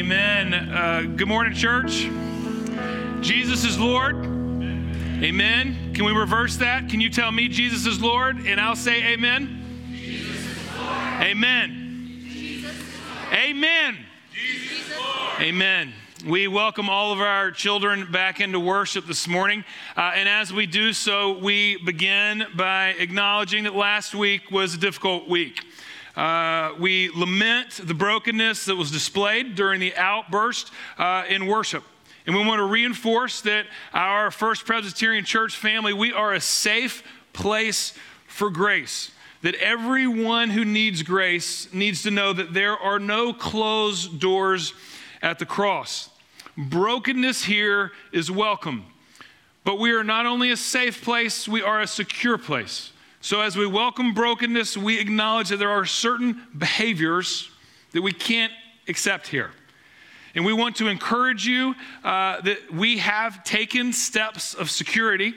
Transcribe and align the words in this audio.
Amen. 0.00 0.54
Uh, 0.54 1.02
good 1.14 1.28
morning, 1.28 1.52
church. 1.52 2.08
Jesus 3.20 3.66
is 3.66 3.78
Lord. 3.78 4.16
Amen. 4.16 5.92
Can 5.92 6.06
we 6.06 6.12
reverse 6.12 6.56
that? 6.56 6.88
Can 6.88 7.02
you 7.02 7.10
tell 7.10 7.30
me 7.30 7.48
Jesus 7.48 7.84
is 7.84 8.00
Lord? 8.00 8.38
And 8.46 8.58
I'll 8.58 8.76
say 8.76 9.12
amen. 9.12 9.62
Amen. 11.20 12.16
Amen. 13.30 13.98
Amen. 15.38 15.92
We 16.26 16.48
welcome 16.48 16.88
all 16.88 17.12
of 17.12 17.20
our 17.20 17.50
children 17.50 18.10
back 18.10 18.40
into 18.40 18.58
worship 18.58 19.06
this 19.06 19.28
morning. 19.28 19.64
Uh, 19.98 20.12
and 20.14 20.30
as 20.30 20.50
we 20.50 20.64
do 20.64 20.94
so, 20.94 21.38
we 21.38 21.76
begin 21.84 22.46
by 22.56 22.94
acknowledging 22.98 23.64
that 23.64 23.74
last 23.74 24.14
week 24.14 24.50
was 24.50 24.74
a 24.74 24.78
difficult 24.78 25.28
week. 25.28 25.60
Uh, 26.20 26.74
we 26.78 27.08
lament 27.12 27.80
the 27.82 27.94
brokenness 27.94 28.66
that 28.66 28.76
was 28.76 28.90
displayed 28.90 29.54
during 29.54 29.80
the 29.80 29.96
outburst 29.96 30.70
uh, 30.98 31.24
in 31.30 31.46
worship. 31.46 31.82
And 32.26 32.36
we 32.36 32.44
want 32.44 32.58
to 32.58 32.66
reinforce 32.66 33.40
that 33.40 33.64
our 33.94 34.30
First 34.30 34.66
Presbyterian 34.66 35.24
Church 35.24 35.56
family, 35.56 35.94
we 35.94 36.12
are 36.12 36.34
a 36.34 36.40
safe 36.40 37.02
place 37.32 37.94
for 38.26 38.50
grace. 38.50 39.12
That 39.40 39.54
everyone 39.54 40.50
who 40.50 40.62
needs 40.62 41.02
grace 41.02 41.72
needs 41.72 42.02
to 42.02 42.10
know 42.10 42.34
that 42.34 42.52
there 42.52 42.76
are 42.76 42.98
no 42.98 43.32
closed 43.32 44.20
doors 44.20 44.74
at 45.22 45.38
the 45.38 45.46
cross. 45.46 46.10
Brokenness 46.54 47.44
here 47.44 47.92
is 48.12 48.30
welcome, 48.30 48.84
but 49.64 49.78
we 49.78 49.92
are 49.92 50.04
not 50.04 50.26
only 50.26 50.50
a 50.50 50.56
safe 50.58 51.02
place, 51.02 51.48
we 51.48 51.62
are 51.62 51.80
a 51.80 51.86
secure 51.86 52.36
place. 52.36 52.92
So, 53.22 53.42
as 53.42 53.54
we 53.54 53.66
welcome 53.66 54.14
brokenness, 54.14 54.78
we 54.78 54.98
acknowledge 54.98 55.50
that 55.50 55.58
there 55.58 55.70
are 55.70 55.84
certain 55.84 56.40
behaviors 56.56 57.50
that 57.92 58.00
we 58.00 58.12
can't 58.12 58.52
accept 58.88 59.26
here. 59.26 59.50
And 60.34 60.46
we 60.46 60.54
want 60.54 60.76
to 60.76 60.88
encourage 60.88 61.44
you 61.44 61.74
uh, 62.02 62.40
that 62.40 62.72
we 62.72 62.96
have 62.96 63.44
taken 63.44 63.92
steps 63.92 64.54
of 64.54 64.70
security 64.70 65.34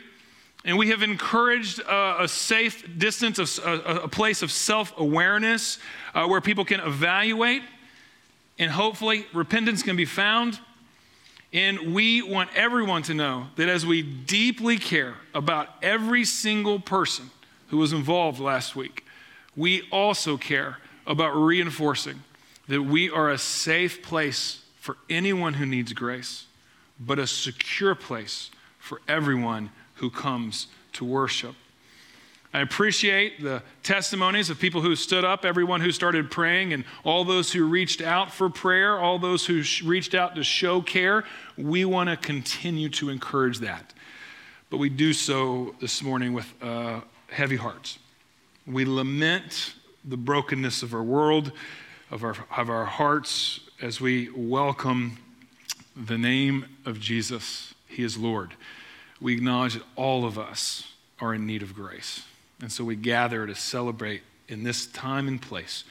and 0.64 0.78
we 0.78 0.92
have 0.92 1.04
encouraged 1.04 1.80
a, 1.80 2.24
a 2.24 2.28
safe 2.30 2.88
distance, 2.98 3.38
of, 3.38 3.66
a, 3.66 4.04
a 4.04 4.08
place 4.08 4.42
of 4.42 4.50
self 4.50 4.98
awareness 4.98 5.78
uh, 6.16 6.26
where 6.26 6.40
people 6.40 6.64
can 6.64 6.80
evaluate 6.80 7.64
and 8.60 8.72
hopefully 8.72 9.26
repentance 9.34 9.84
can 9.84 9.98
be 9.98 10.06
found. 10.06 10.58
And 11.52 11.94
we 11.94 12.22
want 12.22 12.50
everyone 12.56 13.04
to 13.04 13.14
know 13.14 13.48
that 13.58 13.68
as 13.68 13.86
we 13.86 14.02
deeply 14.04 14.78
care 14.78 15.16
about 15.34 15.68
every 15.82 16.24
single 16.24 16.80
person 16.80 17.30
who 17.74 17.80
was 17.80 17.92
involved 17.92 18.40
last 18.40 18.76
week, 18.76 19.04
we 19.56 19.82
also 19.92 20.38
care 20.38 20.78
about 21.08 21.32
reinforcing 21.32 22.22
that 22.68 22.84
we 22.84 23.10
are 23.10 23.32
a 23.32 23.38
safe 23.40 24.04
place 24.04 24.64
for 24.80 24.96
anyone 25.10 25.56
who 25.56 25.66
needs 25.66 25.92
grace, 25.92 26.46
but 27.00 27.18
a 27.18 27.26
secure 27.26 27.96
place 27.96 28.52
for 28.78 29.02
everyone 29.08 29.72
who 29.96 30.12
comes 30.12 30.68
to 30.92 31.04
worship. 31.04 31.56
I 32.54 32.60
appreciate 32.60 33.42
the 33.42 33.64
testimonies 33.82 34.52
of 34.52 34.60
people 34.60 34.82
who 34.82 34.96
stood 34.96 35.26
up, 35.26 35.44
everyone 35.44 35.82
who 35.82 35.92
started 35.92 36.30
praying, 36.30 36.74
and 36.74 36.86
all 37.04 37.26
those 37.26 37.52
who 37.54 37.66
reached 37.66 38.04
out 38.04 38.32
for 38.32 38.52
prayer, 38.52 39.00
all 39.00 39.18
those 39.18 39.48
who 39.48 39.64
reached 39.84 40.14
out 40.14 40.36
to 40.36 40.44
show 40.44 40.80
care. 40.80 41.24
We 41.58 41.86
want 41.86 42.12
to 42.12 42.18
continue 42.18 42.90
to 42.90 43.10
encourage 43.10 43.62
that. 43.62 43.96
But 44.70 44.78
we 44.78 44.90
do 44.90 45.12
so 45.12 45.74
this 45.82 46.04
morning 46.04 46.34
with 46.34 46.54
uh, 46.62 47.02
heavy 47.34 47.56
hearts. 47.56 47.98
We 48.66 48.86
lament 48.86 49.74
the 50.06 50.18
brokenness 50.18 50.84
of 50.84 50.94
our 50.94 51.04
world, 51.04 51.52
of 52.12 52.24
our, 52.24 52.36
of 52.56 52.70
our 52.70 52.86
hearts, 52.86 53.60
as 53.82 54.00
we 54.00 54.30
welcome 54.30 55.18
the 55.96 56.18
name 56.18 56.66
of 56.86 57.00
Jesus. 57.00 57.74
He 57.88 58.04
is 58.04 58.18
Lord. 58.18 58.54
We 59.20 59.34
acknowledge 59.34 59.74
that 59.74 59.84
all 59.96 60.26
of 60.26 60.38
us 60.38 60.92
are 61.20 61.34
in 61.34 61.46
need 61.46 61.64
of 61.64 61.74
grace. 61.74 62.24
And 62.62 62.72
so 62.72 62.84
we 62.84 62.96
gather 62.96 63.48
to 63.48 63.56
celebrate 63.56 64.22
in 64.48 64.64
this 64.64 64.86
time 64.86 65.28
and 65.28 65.42
place 65.42 65.84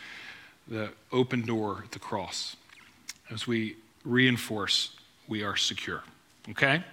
the 0.69 0.91
open 1.11 1.43
door 1.43 1.83
at 1.85 1.91
the 1.91 1.99
cross 1.99 2.57
as 3.31 3.47
we 3.47 3.77
reinforce 4.05 4.91
we 5.29 5.43
are 5.43 5.57
secure. 5.57 6.03
Okay? 6.51 6.85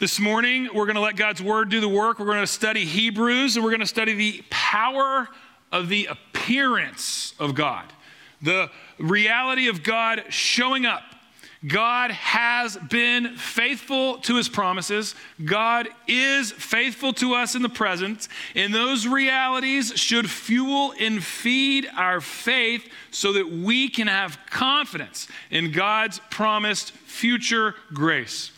This 0.00 0.18
morning, 0.18 0.70
we're 0.72 0.86
going 0.86 0.94
to 0.94 1.02
let 1.02 1.16
God's 1.16 1.42
word 1.42 1.68
do 1.68 1.78
the 1.78 1.86
work. 1.86 2.18
We're 2.18 2.24
going 2.24 2.40
to 2.40 2.46
study 2.46 2.86
Hebrews 2.86 3.56
and 3.56 3.62
we're 3.62 3.70
going 3.70 3.80
to 3.80 3.86
study 3.86 4.14
the 4.14 4.42
power 4.48 5.28
of 5.70 5.90
the 5.90 6.06
appearance 6.06 7.34
of 7.38 7.54
God, 7.54 7.84
the 8.40 8.70
reality 8.98 9.68
of 9.68 9.82
God 9.82 10.24
showing 10.30 10.86
up. 10.86 11.02
God 11.66 12.12
has 12.12 12.78
been 12.78 13.36
faithful 13.36 14.16
to 14.20 14.36
his 14.36 14.48
promises. 14.48 15.14
God 15.44 15.90
is 16.08 16.50
faithful 16.50 17.12
to 17.14 17.34
us 17.34 17.54
in 17.54 17.60
the 17.60 17.68
present. 17.68 18.28
And 18.54 18.72
those 18.72 19.06
realities 19.06 19.92
should 19.96 20.30
fuel 20.30 20.94
and 20.98 21.22
feed 21.22 21.86
our 21.94 22.22
faith 22.22 22.88
so 23.10 23.34
that 23.34 23.50
we 23.50 23.90
can 23.90 24.06
have 24.06 24.38
confidence 24.48 25.28
in 25.50 25.72
God's 25.72 26.22
promised 26.30 26.92
future 26.92 27.74
grace. 27.92 28.50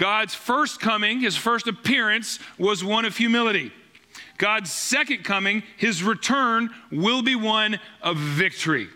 God's 0.00 0.34
first 0.34 0.80
coming, 0.80 1.20
his 1.20 1.36
first 1.36 1.68
appearance, 1.68 2.38
was 2.56 2.82
one 2.82 3.04
of 3.04 3.18
humility. 3.18 3.70
God's 4.38 4.72
second 4.72 5.24
coming, 5.24 5.62
his 5.76 6.02
return, 6.02 6.70
will 6.90 7.20
be 7.20 7.34
one 7.34 7.78
of 8.00 8.16
victory. 8.16 8.88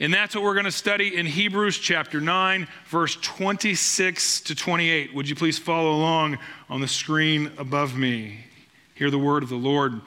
And 0.00 0.14
that's 0.14 0.34
what 0.34 0.42
we're 0.42 0.54
going 0.54 0.64
to 0.64 0.72
study 0.72 1.14
in 1.14 1.26
Hebrews 1.26 1.76
chapter 1.76 2.22
9, 2.22 2.66
verse 2.86 3.18
26 3.20 4.40
to 4.40 4.54
28. 4.54 5.14
Would 5.14 5.28
you 5.28 5.34
please 5.34 5.58
follow 5.58 5.90
along 5.90 6.38
on 6.70 6.80
the 6.80 6.88
screen 6.88 7.52
above 7.58 7.94
me? 7.94 8.38
Hear 8.94 9.10
the 9.10 9.18
word 9.18 9.42
of 9.42 9.50
the 9.50 9.56
Lord. 9.56 10.00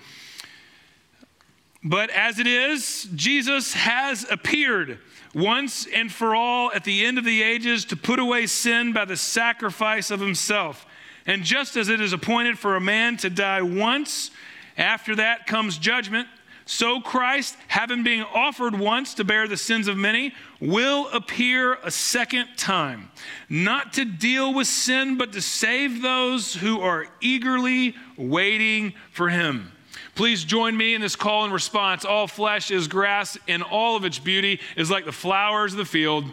But 1.83 2.09
as 2.09 2.39
it 2.39 2.47
is, 2.47 3.07
Jesus 3.13 3.73
has 3.73 4.25
appeared 4.31 4.97
once 5.33 5.87
and 5.87 6.11
for 6.11 6.35
all 6.35 6.71
at 6.73 6.83
the 6.83 7.05
end 7.05 7.17
of 7.17 7.25
the 7.25 7.43
ages 7.43 7.85
to 7.85 7.95
put 7.95 8.19
away 8.19 8.47
sin 8.47 8.93
by 8.93 9.05
the 9.05 9.17
sacrifice 9.17 10.11
of 10.11 10.19
himself. 10.19 10.85
And 11.25 11.43
just 11.43 11.75
as 11.75 11.89
it 11.89 12.01
is 12.01 12.13
appointed 12.13 12.57
for 12.57 12.75
a 12.75 12.81
man 12.81 13.17
to 13.17 13.29
die 13.29 13.61
once, 13.61 14.31
after 14.77 15.15
that 15.15 15.45
comes 15.45 15.77
judgment, 15.77 16.27
so 16.65 17.01
Christ, 17.01 17.57
having 17.67 18.03
been 18.03 18.23
offered 18.31 18.77
once 18.77 19.15
to 19.15 19.23
bear 19.23 19.47
the 19.47 19.57
sins 19.57 19.87
of 19.87 19.97
many, 19.97 20.35
will 20.61 21.07
appear 21.09 21.73
a 21.83 21.89
second 21.89 22.47
time, 22.57 23.09
not 23.49 23.93
to 23.93 24.05
deal 24.05 24.53
with 24.53 24.67
sin, 24.67 25.17
but 25.17 25.33
to 25.33 25.41
save 25.41 26.03
those 26.03 26.53
who 26.53 26.79
are 26.79 27.07
eagerly 27.21 27.95
waiting 28.17 28.93
for 29.11 29.29
him. 29.29 29.71
Please 30.15 30.43
join 30.43 30.75
me 30.75 30.93
in 30.95 31.01
this 31.01 31.15
call 31.15 31.43
and 31.45 31.53
response. 31.53 32.05
All 32.05 32.27
flesh 32.27 32.71
is 32.71 32.87
grass, 32.87 33.37
and 33.47 33.63
all 33.63 33.95
of 33.95 34.05
its 34.05 34.19
beauty 34.19 34.59
is 34.75 34.91
like 34.91 35.05
the 35.05 35.11
flowers 35.11 35.73
of 35.73 35.77
the 35.77 35.85
field. 35.85 36.25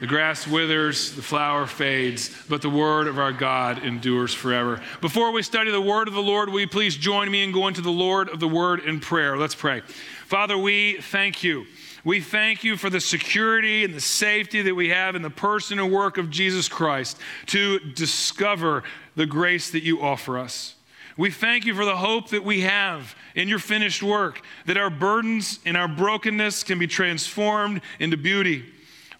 The 0.00 0.08
grass 0.08 0.48
withers, 0.48 1.14
the 1.14 1.22
flower 1.22 1.64
fades, 1.64 2.30
but 2.48 2.60
the 2.60 2.68
word 2.68 3.06
of 3.06 3.20
our 3.20 3.32
God 3.32 3.84
endures 3.84 4.34
forever. 4.34 4.82
Before 5.00 5.30
we 5.30 5.42
study 5.42 5.70
the 5.70 5.80
word 5.80 6.08
of 6.08 6.14
the 6.14 6.20
Lord, 6.20 6.48
will 6.48 6.58
you 6.58 6.66
please 6.66 6.96
join 6.96 7.30
me 7.30 7.44
in 7.44 7.52
going 7.52 7.74
to 7.74 7.82
the 7.82 7.90
Lord 7.90 8.28
of 8.28 8.40
the 8.40 8.48
word 8.48 8.80
in 8.80 8.98
prayer? 8.98 9.36
Let's 9.36 9.54
pray. 9.54 9.82
Father, 10.26 10.58
we 10.58 10.94
thank 11.00 11.44
you. 11.44 11.66
We 12.04 12.20
thank 12.20 12.64
you 12.64 12.76
for 12.76 12.90
the 12.90 13.00
security 13.00 13.84
and 13.84 13.94
the 13.94 14.00
safety 14.00 14.60
that 14.62 14.74
we 14.74 14.88
have 14.88 15.14
in 15.14 15.22
the 15.22 15.30
person 15.30 15.78
and 15.78 15.92
work 15.92 16.18
of 16.18 16.30
Jesus 16.30 16.68
Christ 16.68 17.16
to 17.46 17.78
discover 17.78 18.82
the 19.14 19.26
grace 19.26 19.70
that 19.70 19.84
you 19.84 20.02
offer 20.02 20.36
us. 20.36 20.74
We 21.16 21.30
thank 21.30 21.66
you 21.66 21.74
for 21.74 21.84
the 21.84 21.96
hope 21.96 22.28
that 22.30 22.44
we 22.44 22.62
have 22.62 23.14
in 23.34 23.48
your 23.48 23.58
finished 23.58 24.02
work, 24.02 24.40
that 24.66 24.78
our 24.78 24.90
burdens 24.90 25.58
and 25.64 25.76
our 25.76 25.88
brokenness 25.88 26.64
can 26.64 26.78
be 26.78 26.86
transformed 26.86 27.82
into 27.98 28.16
beauty. 28.16 28.64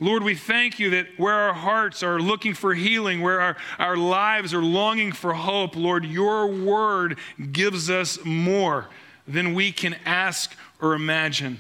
Lord, 0.01 0.23
we 0.23 0.35
thank 0.35 0.81
you 0.81 0.91
that 0.91 1.07
where 1.17 1.35
our 1.35 1.55
hearts 1.55 2.03
are 2.03 2.19
looking 2.19 2.55
for 2.55 2.75
healing, 2.75 3.21
where 3.21 3.41
our, 3.41 3.57
our 3.79 3.97
lives 3.97 4.55
are 4.55 4.63
longing 4.63 5.13
for 5.13 5.35
hope, 5.35 5.77
Lord, 5.77 6.05
your 6.05 6.47
word 6.47 7.19
gives 7.53 7.91
us 7.91 8.19
more 8.25 8.89
than 9.29 9.55
we 9.55 9.71
can 9.71 9.95
ask 10.05 10.57
or 10.81 10.95
imagine. 10.95 11.59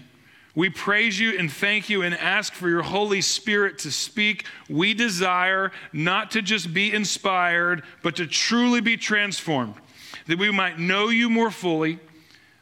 We 0.55 0.70
praise 0.70 1.20
you 1.20 1.38
and 1.38 1.52
thank 1.52 1.88
you 1.88 2.02
and 2.02 2.14
ask 2.14 2.52
for 2.52 2.69
your 2.69 2.82
Holy 2.82 3.20
Spirit 3.20 3.78
to 3.81 3.93
speak. 3.93 4.46
We 4.69 4.93
desire 4.93 5.73
not 5.93 6.31
to 6.32 6.43
just 6.43 6.75
be 6.75 6.93
inspired, 6.93 7.85
but 8.02 8.17
to 8.17 8.26
truly 8.26 8.81
be 8.81 8.96
transformed 8.96 9.75
that 10.27 10.39
we 10.39 10.51
might 10.51 10.79
know 10.79 11.09
you 11.09 11.29
more 11.29 11.51
fully, 11.51 11.99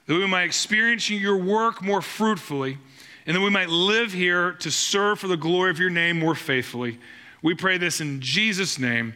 that 0.07 0.15
we 0.15 0.27
might 0.27 0.45
experience 0.45 1.09
your 1.11 1.37
work 1.37 1.83
more 1.83 2.03
fruitfully, 2.03 2.79
and 3.27 3.37
that 3.37 3.41
we 3.41 3.51
might 3.51 3.69
live 3.69 4.13
here 4.13 4.53
to 4.53 4.71
serve 4.71 5.19
for 5.19 5.29
the 5.29 5.37
glory 5.37 5.71
of 5.71 5.79
your 5.79 5.91
name 5.91 6.19
more 6.19 6.35
faithfully. 6.35 6.99
We 7.43 7.55
pray 7.55 7.79
this 7.79 8.01
in 8.01 8.21
Jesus' 8.21 8.79
name. 8.79 9.15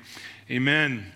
Amen. 0.50 1.10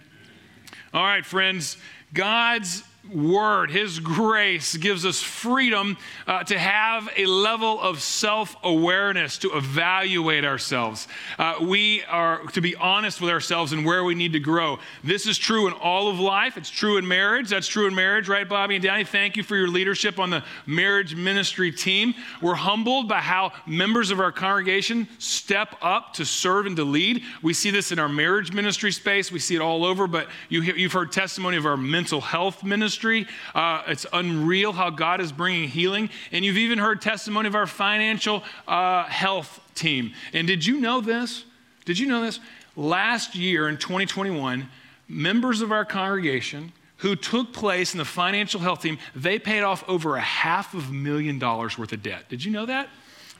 All 0.92 1.04
right, 1.04 1.24
friends, 1.24 1.76
God's 2.12 2.82
word, 3.14 3.70
His 3.70 4.00
grace 4.00 4.76
gives 4.76 5.04
us 5.06 5.22
freedom 5.22 5.96
uh, 6.26 6.44
to 6.44 6.58
have 6.58 7.08
a 7.16 7.26
level 7.26 7.80
of 7.80 8.00
self 8.00 8.56
awareness, 8.62 9.38
to 9.38 9.56
evaluate 9.56 10.44
ourselves. 10.44 11.08
Uh, 11.38 11.56
we 11.60 12.02
are 12.04 12.42
to 12.48 12.60
be 12.60 12.76
honest 12.76 13.20
with 13.20 13.30
ourselves 13.30 13.72
and 13.72 13.84
where 13.84 14.04
we 14.04 14.14
need 14.14 14.32
to 14.32 14.40
grow. 14.40 14.78
This 15.04 15.26
is 15.26 15.38
true 15.38 15.66
in 15.66 15.72
all 15.74 16.08
of 16.08 16.20
life. 16.20 16.56
It's 16.56 16.70
true 16.70 16.96
in 16.96 17.06
marriage. 17.06 17.48
That's 17.48 17.68
true 17.68 17.86
in 17.86 17.94
marriage, 17.94 18.28
right, 18.28 18.48
Bobby 18.48 18.74
and 18.74 18.82
Danny? 18.82 19.04
Thank 19.04 19.36
you 19.36 19.42
for 19.42 19.56
your 19.56 19.68
leadership 19.68 20.18
on 20.18 20.30
the 20.30 20.44
marriage 20.66 21.14
ministry 21.14 21.72
team. 21.72 22.14
We're 22.42 22.54
humbled 22.54 23.08
by 23.08 23.20
how 23.20 23.52
members 23.66 24.10
of 24.10 24.20
our 24.20 24.32
congregation 24.32 25.08
step 25.18 25.76
up 25.82 26.14
to 26.14 26.24
serve 26.24 26.66
and 26.66 26.76
to 26.76 26.84
lead. 26.84 27.22
We 27.42 27.54
see 27.54 27.70
this 27.70 27.92
in 27.92 27.98
our 27.98 28.08
marriage 28.08 28.52
ministry 28.52 28.92
space, 28.92 29.32
we 29.32 29.38
see 29.38 29.54
it 29.54 29.60
all 29.60 29.84
over, 29.84 30.06
but 30.06 30.28
you, 30.48 30.62
you've 30.62 30.92
heard 30.92 31.12
testimony 31.12 31.56
of 31.56 31.66
our 31.66 31.76
mental 31.76 32.20
health 32.20 32.64
ministry 32.64 32.97
ministry. 32.98 33.26
Uh, 33.54 33.82
it's 33.86 34.06
unreal 34.12 34.72
how 34.72 34.90
God 34.90 35.20
is 35.20 35.32
bringing 35.32 35.68
healing. 35.68 36.10
And 36.32 36.44
you've 36.44 36.58
even 36.58 36.78
heard 36.78 37.00
testimony 37.00 37.46
of 37.46 37.54
our 37.54 37.66
financial 37.66 38.42
uh, 38.66 39.04
health 39.04 39.60
team. 39.74 40.12
And 40.32 40.46
did 40.46 40.66
you 40.66 40.80
know 40.80 41.00
this? 41.00 41.44
Did 41.84 41.98
you 41.98 42.06
know 42.06 42.22
this? 42.22 42.40
Last 42.76 43.34
year 43.34 43.68
in 43.68 43.76
2021, 43.76 44.68
members 45.08 45.60
of 45.60 45.72
our 45.72 45.84
congregation 45.84 46.72
who 46.98 47.14
took 47.14 47.52
place 47.52 47.94
in 47.94 47.98
the 47.98 48.04
financial 48.04 48.60
health 48.60 48.82
team, 48.82 48.98
they 49.14 49.38
paid 49.38 49.62
off 49.62 49.84
over 49.88 50.16
a 50.16 50.20
half 50.20 50.74
of 50.74 50.88
a 50.88 50.92
million 50.92 51.38
dollars 51.38 51.78
worth 51.78 51.92
of 51.92 52.02
debt. 52.02 52.28
Did 52.28 52.44
you 52.44 52.50
know 52.50 52.66
that? 52.66 52.88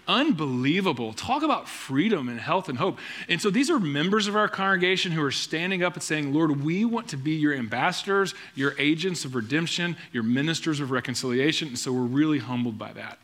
Unbelievable. 0.09 1.13
Talk 1.13 1.43
about 1.43 1.69
freedom 1.69 2.31
and 2.31 2.41
health 2.41 2.71
and 2.71 2.79
hope. 2.79 2.99
And 3.29 3.43
so 3.43 3.51
these 3.51 3.69
are 3.69 3.79
members 3.79 4.27
of 4.27 4.35
our 4.35 4.49
congregation 4.49 5.13
who 5.13 5.23
are 5.23 5.31
standing 5.31 5.83
up 5.83 5.93
and 5.95 6.03
saying, 6.03 6.33
Lord, 6.33 6.65
we 6.65 6.87
want 6.87 7.09
to 7.09 7.19
be 7.19 7.33
your 7.33 7.55
ambassadors, 7.55 8.35
your 8.55 8.75
agents 8.79 9.27
of 9.27 9.35
redemption, 9.35 9.99
your 10.11 10.23
ministers 10.23 10.81
of 10.81 10.91
reconciliation. 10.91 11.69
And 11.69 11.79
so 11.79 11.93
we're 11.93 12.01
really 12.01 12.39
humbled 12.39 12.79
by 12.79 12.95
that. 12.95 13.19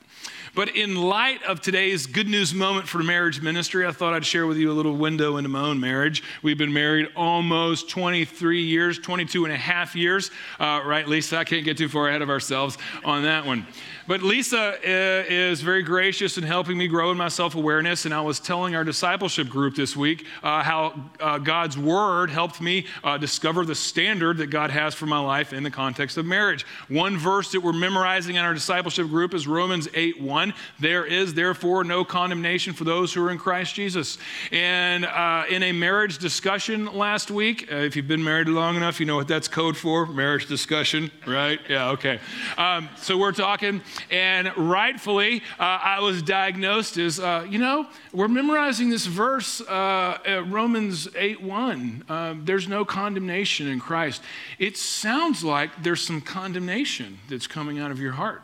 But 0.54 0.76
in 0.76 0.94
light 0.94 1.42
of 1.42 1.60
today's 1.60 2.06
good 2.06 2.28
news 2.28 2.54
moment 2.54 2.86
for 2.86 3.02
marriage 3.02 3.42
ministry, 3.42 3.84
I 3.84 3.90
thought 3.90 4.14
I'd 4.14 4.24
share 4.24 4.46
with 4.46 4.56
you 4.56 4.70
a 4.70 4.72
little 4.72 4.94
window 4.94 5.36
into 5.36 5.48
my 5.48 5.60
own 5.60 5.80
marriage. 5.80 6.22
We've 6.42 6.56
been 6.56 6.72
married 6.72 7.08
almost 7.16 7.90
23 7.90 8.62
years, 8.62 9.00
22 9.00 9.46
and 9.46 9.52
a 9.52 9.56
half 9.56 9.96
years. 9.96 10.30
Uh, 10.60 10.80
right, 10.84 11.08
Lisa? 11.08 11.38
I 11.38 11.44
can't 11.44 11.64
get 11.64 11.76
too 11.76 11.88
far 11.88 12.08
ahead 12.08 12.22
of 12.22 12.30
ourselves 12.30 12.78
on 13.04 13.24
that 13.24 13.44
one. 13.44 13.66
But 14.06 14.22
Lisa 14.22 14.74
uh, 14.74 15.24
is 15.28 15.62
very 15.62 15.82
gracious 15.82 16.36
in 16.36 16.44
helping 16.44 16.76
me 16.76 16.88
grow 16.88 17.10
in 17.10 17.16
my 17.16 17.28
self 17.28 17.54
awareness. 17.54 18.04
And 18.04 18.12
I 18.12 18.20
was 18.20 18.38
telling 18.38 18.76
our 18.76 18.84
discipleship 18.84 19.48
group 19.48 19.74
this 19.74 19.96
week 19.96 20.26
uh, 20.42 20.62
how 20.62 21.02
uh, 21.20 21.38
God's 21.38 21.78
word 21.78 22.30
helped 22.30 22.60
me 22.60 22.86
uh, 23.02 23.16
discover 23.16 23.64
the 23.64 23.74
standard 23.74 24.36
that 24.36 24.48
God 24.48 24.70
has 24.70 24.94
for 24.94 25.06
my 25.06 25.18
life 25.18 25.52
in 25.52 25.62
the 25.62 25.70
context 25.70 26.18
of 26.18 26.26
marriage. 26.26 26.66
One 26.88 27.16
verse 27.16 27.50
that 27.52 27.60
we're 27.60 27.72
memorizing 27.72 28.36
in 28.36 28.44
our 28.44 28.52
discipleship 28.52 29.08
group 29.08 29.32
is 29.32 29.48
Romans 29.48 29.88
8 29.94 30.20
1. 30.20 30.43
There 30.80 31.06
is 31.06 31.34
therefore 31.34 31.84
no 31.84 32.04
condemnation 32.04 32.72
for 32.72 32.84
those 32.84 33.14
who 33.14 33.24
are 33.24 33.30
in 33.30 33.38
Christ 33.38 33.74
Jesus. 33.74 34.18
And 34.52 35.06
uh, 35.06 35.44
in 35.48 35.62
a 35.62 35.72
marriage 35.72 36.18
discussion 36.18 36.86
last 36.86 37.30
week, 37.30 37.72
uh, 37.72 37.76
if 37.76 37.96
you've 37.96 38.08
been 38.08 38.24
married 38.24 38.48
long 38.48 38.76
enough, 38.76 39.00
you 39.00 39.06
know 39.06 39.16
what 39.16 39.28
that's 39.28 39.48
code 39.48 39.76
for 39.76 40.06
marriage 40.06 40.46
discussion, 40.46 41.10
right? 41.26 41.60
Yeah, 41.68 41.90
okay. 41.90 42.18
Um, 42.58 42.88
so 42.96 43.16
we're 43.16 43.32
talking 43.32 43.82
and 44.10 44.52
rightfully, 44.56 45.42
uh, 45.58 45.62
I 45.82 46.00
was 46.00 46.22
diagnosed 46.22 46.96
as, 46.96 47.18
uh, 47.20 47.46
you 47.48 47.58
know, 47.58 47.86
we're 48.12 48.28
memorizing 48.28 48.90
this 48.90 49.06
verse, 49.06 49.60
uh, 49.62 50.44
Romans 50.46 51.08
8 51.16 51.42
1. 51.42 52.04
Uh, 52.08 52.34
there's 52.42 52.68
no 52.68 52.84
condemnation 52.84 53.66
in 53.68 53.80
Christ. 53.80 54.22
It 54.58 54.76
sounds 54.76 55.44
like 55.44 55.82
there's 55.82 56.02
some 56.02 56.20
condemnation 56.20 57.18
that's 57.28 57.46
coming 57.46 57.78
out 57.78 57.90
of 57.90 58.00
your 58.00 58.12
heart. 58.12 58.42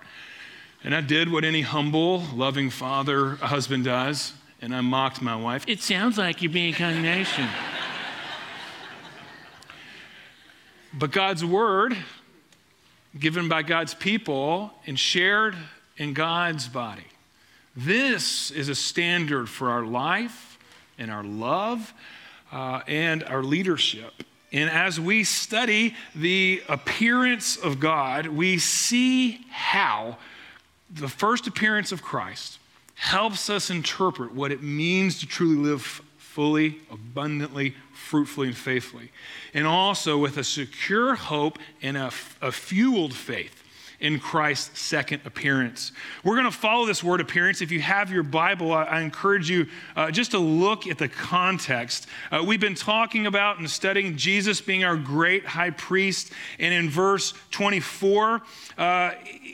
And 0.83 0.95
I 0.95 1.03
did 1.03 1.31
what 1.31 1.45
any 1.45 1.61
humble, 1.61 2.23
loving 2.35 2.71
father, 2.71 3.37
husband 3.37 3.85
does, 3.85 4.33
and 4.63 4.75
I 4.75 4.81
mocked 4.81 5.21
my 5.21 5.37
wife. 5.37 5.65
It 5.67 5.83
sounds 5.83 6.17
like 6.17 6.41
you're 6.41 6.53
being 6.53 6.73
condemnation. 6.73 7.49
but 10.95 11.11
God's 11.11 11.45
word 11.45 11.97
given 13.19 13.49
by 13.49 13.63
God's 13.63 13.93
people 13.93 14.73
and 14.87 14.99
shared 14.99 15.55
in 15.97 16.15
God's 16.15 16.69
body. 16.69 17.05
This 17.77 18.51
is 18.51 18.69
a 18.69 18.75
standard 18.75 19.49
for 19.49 19.71
our 19.71 19.85
life 19.85 20.59
and 20.99 21.11
our 21.11 21.25
love 21.25 21.93
uh, 22.53 22.81
and 22.87 23.23
our 23.25 23.43
leadership. 23.43 24.13
And 24.53 24.69
as 24.69 24.99
we 24.99 25.25
study 25.25 25.95
the 26.15 26.63
appearance 26.69 27.57
of 27.57 27.79
God, 27.79 28.27
we 28.27 28.59
see 28.59 29.45
how 29.51 30.19
the 30.91 31.09
first 31.09 31.47
appearance 31.47 31.93
of 31.93 32.03
Christ 32.03 32.59
helps 32.95 33.49
us 33.49 33.71
interpret 33.71 34.35
what 34.35 34.53
it 34.53 34.63
means 34.63 35.21
to 35.21 35.27
truly 35.27 35.57
live 35.57 36.03
fully, 36.19 36.81
abundantly, 36.91 37.75
fruitfully, 37.93 38.49
and 38.49 38.57
faithfully 38.57 39.11
and 39.55 39.67
also 39.67 40.19
with 40.19 40.37
a 40.37 40.45
secure 40.45 41.15
hope 41.15 41.59
and 41.83 41.97
a, 41.97 42.11
a 42.41 42.53
fueled 42.53 43.15
faith 43.15 43.57
in 43.99 44.19
Christ's 44.19 44.81
second 44.81 45.21
appearance. 45.27 45.93
We're 46.25 46.37
going 46.37 46.51
to 46.51 46.57
follow 46.57 46.87
this 46.87 47.05
word 47.05 47.21
appearance. 47.21 47.61
If 47.61 47.71
you 47.71 47.81
have 47.81 48.11
your 48.11 48.23
Bible, 48.23 48.73
I, 48.73 48.85
I 48.85 49.01
encourage 49.03 49.51
you 49.51 49.67
uh, 49.95 50.11
just 50.11 50.31
to 50.31 50.39
look 50.39 50.87
at 50.87 50.97
the 50.97 51.09
context. 51.09 52.07
Uh, 52.33 52.43
we've 52.47 52.61
been 52.61 52.75
talking 52.75 53.27
about 53.27 53.59
and 53.59 53.69
studying 53.69 54.17
Jesus 54.17 54.63
being 54.63 54.85
our 54.85 54.97
great 54.97 55.45
high 55.45 55.71
priest. 55.71 56.33
And 56.59 56.73
in 56.73 56.89
verse 56.89 57.35
24, 57.51 58.41
uh, 58.79 59.11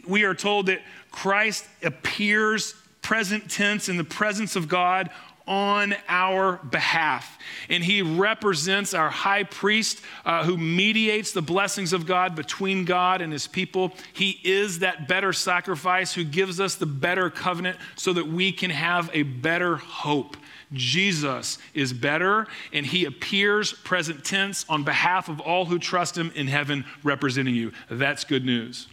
we 0.06 0.22
are 0.22 0.34
told 0.34 0.66
that 0.66 0.80
Christ 1.16 1.64
appears 1.82 2.74
present 3.00 3.50
tense 3.50 3.88
in 3.88 3.96
the 3.96 4.04
presence 4.04 4.54
of 4.54 4.68
God 4.68 5.08
on 5.46 5.94
our 6.08 6.58
behalf. 6.58 7.38
And 7.70 7.82
he 7.82 8.02
represents 8.02 8.92
our 8.92 9.08
high 9.08 9.44
priest 9.44 10.02
uh, 10.26 10.44
who 10.44 10.58
mediates 10.58 11.32
the 11.32 11.40
blessings 11.40 11.94
of 11.94 12.04
God 12.04 12.34
between 12.34 12.84
God 12.84 13.22
and 13.22 13.32
his 13.32 13.46
people. 13.46 13.94
He 14.12 14.40
is 14.44 14.80
that 14.80 15.08
better 15.08 15.32
sacrifice 15.32 16.12
who 16.12 16.22
gives 16.22 16.60
us 16.60 16.74
the 16.74 16.84
better 16.84 17.30
covenant 17.30 17.78
so 17.94 18.12
that 18.12 18.28
we 18.28 18.52
can 18.52 18.70
have 18.70 19.08
a 19.14 19.22
better 19.22 19.76
hope. 19.76 20.36
Jesus 20.74 21.56
is 21.72 21.94
better, 21.94 22.46
and 22.74 22.84
he 22.84 23.06
appears 23.06 23.72
present 23.72 24.22
tense 24.22 24.66
on 24.68 24.84
behalf 24.84 25.30
of 25.30 25.40
all 25.40 25.64
who 25.64 25.78
trust 25.78 26.18
him 26.18 26.30
in 26.34 26.46
heaven, 26.46 26.84
representing 27.02 27.54
you. 27.54 27.72
That's 27.88 28.24
good 28.24 28.44
news. 28.44 28.88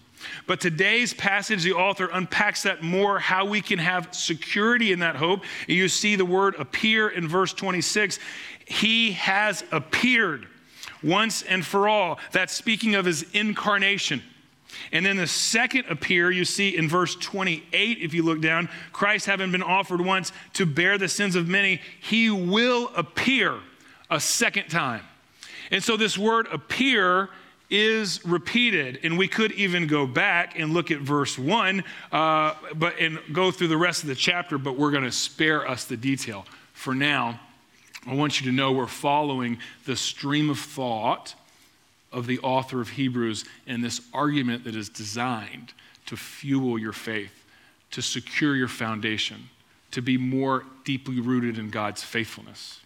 But 0.48 0.60
today's 0.60 1.14
passage, 1.14 1.64
the 1.64 1.74
author 1.74 2.10
unpacks 2.12 2.64
that 2.64 2.84
more, 2.84 3.20
how 3.20 3.46
we 3.46 3.62
can 3.62 3.80
have 3.80 4.14
security 4.14 4.92
in 4.92 5.00
that 5.00 5.16
hope. 5.16 5.44
You 5.68 5.88
see 5.88 6.16
the 6.16 6.26
word 6.26 6.56
appear 6.58 7.10
in 7.10 7.28
verse 7.28 7.54
26. 7.54 8.20
He 8.66 9.12
has 9.14 9.64
appeared 9.72 10.48
once 11.02 11.42
and 11.44 11.66
for 11.66 11.88
all. 11.88 12.20
That's 12.32 12.54
speaking 12.54 12.96
of 12.96 13.06
his 13.06 13.26
incarnation. 13.34 14.22
And 14.92 15.06
then 15.06 15.18
the 15.18 15.28
second 15.28 15.86
appear, 15.90 16.32
you 16.32 16.46
see 16.46 16.76
in 16.76 16.90
verse 16.90 17.16
28, 17.16 18.00
if 18.00 18.14
you 18.14 18.24
look 18.24 18.42
down, 18.42 18.70
Christ 18.92 19.26
having 19.26 19.52
been 19.52 19.64
offered 19.64 20.02
once 20.02 20.32
to 20.54 20.66
bear 20.66 20.98
the 20.98 21.08
sins 21.08 21.36
of 21.36 21.48
many, 21.48 21.82
he 22.02 22.30
will 22.30 22.92
appear 22.96 23.60
a 24.10 24.20
second 24.20 24.70
time. 24.70 25.02
And 25.72 25.84
so 25.84 25.98
this 25.98 26.18
word 26.18 26.48
appear 26.52 27.30
is 27.74 28.24
repeated. 28.24 29.00
And 29.02 29.18
we 29.18 29.28
could 29.28 29.52
even 29.54 29.88
go 29.88 30.06
back 30.06 30.58
and 30.58 30.74
look 30.74 30.92
at 30.92 31.00
verse 31.00 31.40
1 31.40 31.84
uh, 32.12 32.54
but, 32.76 33.00
and 33.00 33.20
go 33.34 33.50
through 33.50 33.70
the 33.70 33.78
rest 33.78 34.04
of 34.04 34.10
the 34.10 34.16
chapter, 34.16 34.60
but 34.60 34.78
we're 34.78 34.92
going 34.92 35.04
to 35.04 35.12
spare 35.12 35.68
us 35.68 35.86
the 35.86 35.98
detail. 35.98 36.46
For 36.74 36.94
now, 36.94 37.40
I 38.06 38.14
want 38.14 38.40
you 38.40 38.46
to 38.46 38.56
know 38.56 38.72
we're 38.72 38.86
following 38.86 39.58
the 39.86 39.96
stream 39.96 40.52
of 40.52 40.60
thought 40.60 41.34
of 42.12 42.28
the 42.28 42.38
author 42.40 42.80
of 42.80 42.90
Hebrews 42.90 43.44
and 43.66 43.84
this 43.84 44.02
argument 44.14 44.66
that 44.66 44.76
is 44.76 44.88
designed 44.88 45.74
to 46.06 46.16
fuel 46.16 46.78
your 46.78 46.94
faith, 46.94 47.44
to 47.90 48.04
secure 48.04 48.56
your 48.56 48.68
foundation, 48.68 49.50
to 49.92 50.02
be 50.02 50.18
more 50.18 50.64
deeply 50.86 51.20
rooted 51.20 51.58
in 51.58 51.72
God's 51.72 52.04
faithfulness. 52.04 52.82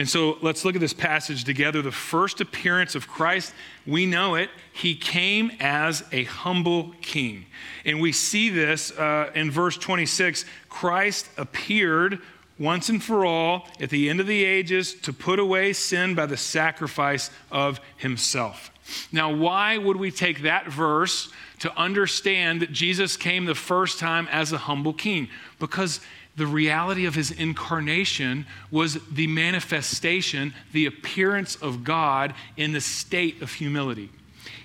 And 0.00 0.08
so 0.08 0.38
let's 0.40 0.64
look 0.64 0.74
at 0.74 0.80
this 0.80 0.94
passage 0.94 1.44
together. 1.44 1.82
The 1.82 1.92
first 1.92 2.40
appearance 2.40 2.94
of 2.94 3.06
Christ, 3.06 3.52
we 3.86 4.06
know 4.06 4.34
it. 4.34 4.48
He 4.72 4.94
came 4.94 5.52
as 5.60 6.02
a 6.10 6.24
humble 6.24 6.94
king. 7.02 7.44
And 7.84 8.00
we 8.00 8.10
see 8.10 8.48
this 8.48 8.92
uh, 8.92 9.30
in 9.34 9.50
verse 9.50 9.76
26. 9.76 10.46
Christ 10.70 11.28
appeared 11.36 12.18
once 12.58 12.88
and 12.88 13.04
for 13.04 13.26
all 13.26 13.68
at 13.78 13.90
the 13.90 14.08
end 14.08 14.20
of 14.20 14.26
the 14.26 14.42
ages 14.42 14.94
to 15.02 15.12
put 15.12 15.38
away 15.38 15.74
sin 15.74 16.14
by 16.14 16.24
the 16.24 16.36
sacrifice 16.38 17.30
of 17.50 17.78
himself. 17.98 18.70
Now, 19.12 19.30
why 19.30 19.76
would 19.76 19.98
we 19.98 20.10
take 20.10 20.44
that 20.44 20.66
verse 20.66 21.30
to 21.58 21.70
understand 21.78 22.62
that 22.62 22.72
Jesus 22.72 23.18
came 23.18 23.44
the 23.44 23.54
first 23.54 23.98
time 23.98 24.28
as 24.30 24.50
a 24.50 24.58
humble 24.58 24.94
king? 24.94 25.28
Because 25.58 26.00
the 26.40 26.46
reality 26.46 27.04
of 27.04 27.14
his 27.14 27.30
incarnation 27.30 28.46
was 28.70 28.94
the 29.12 29.26
manifestation, 29.26 30.54
the 30.72 30.86
appearance 30.86 31.54
of 31.56 31.84
God 31.84 32.32
in 32.56 32.72
the 32.72 32.80
state 32.80 33.42
of 33.42 33.52
humility. 33.52 34.08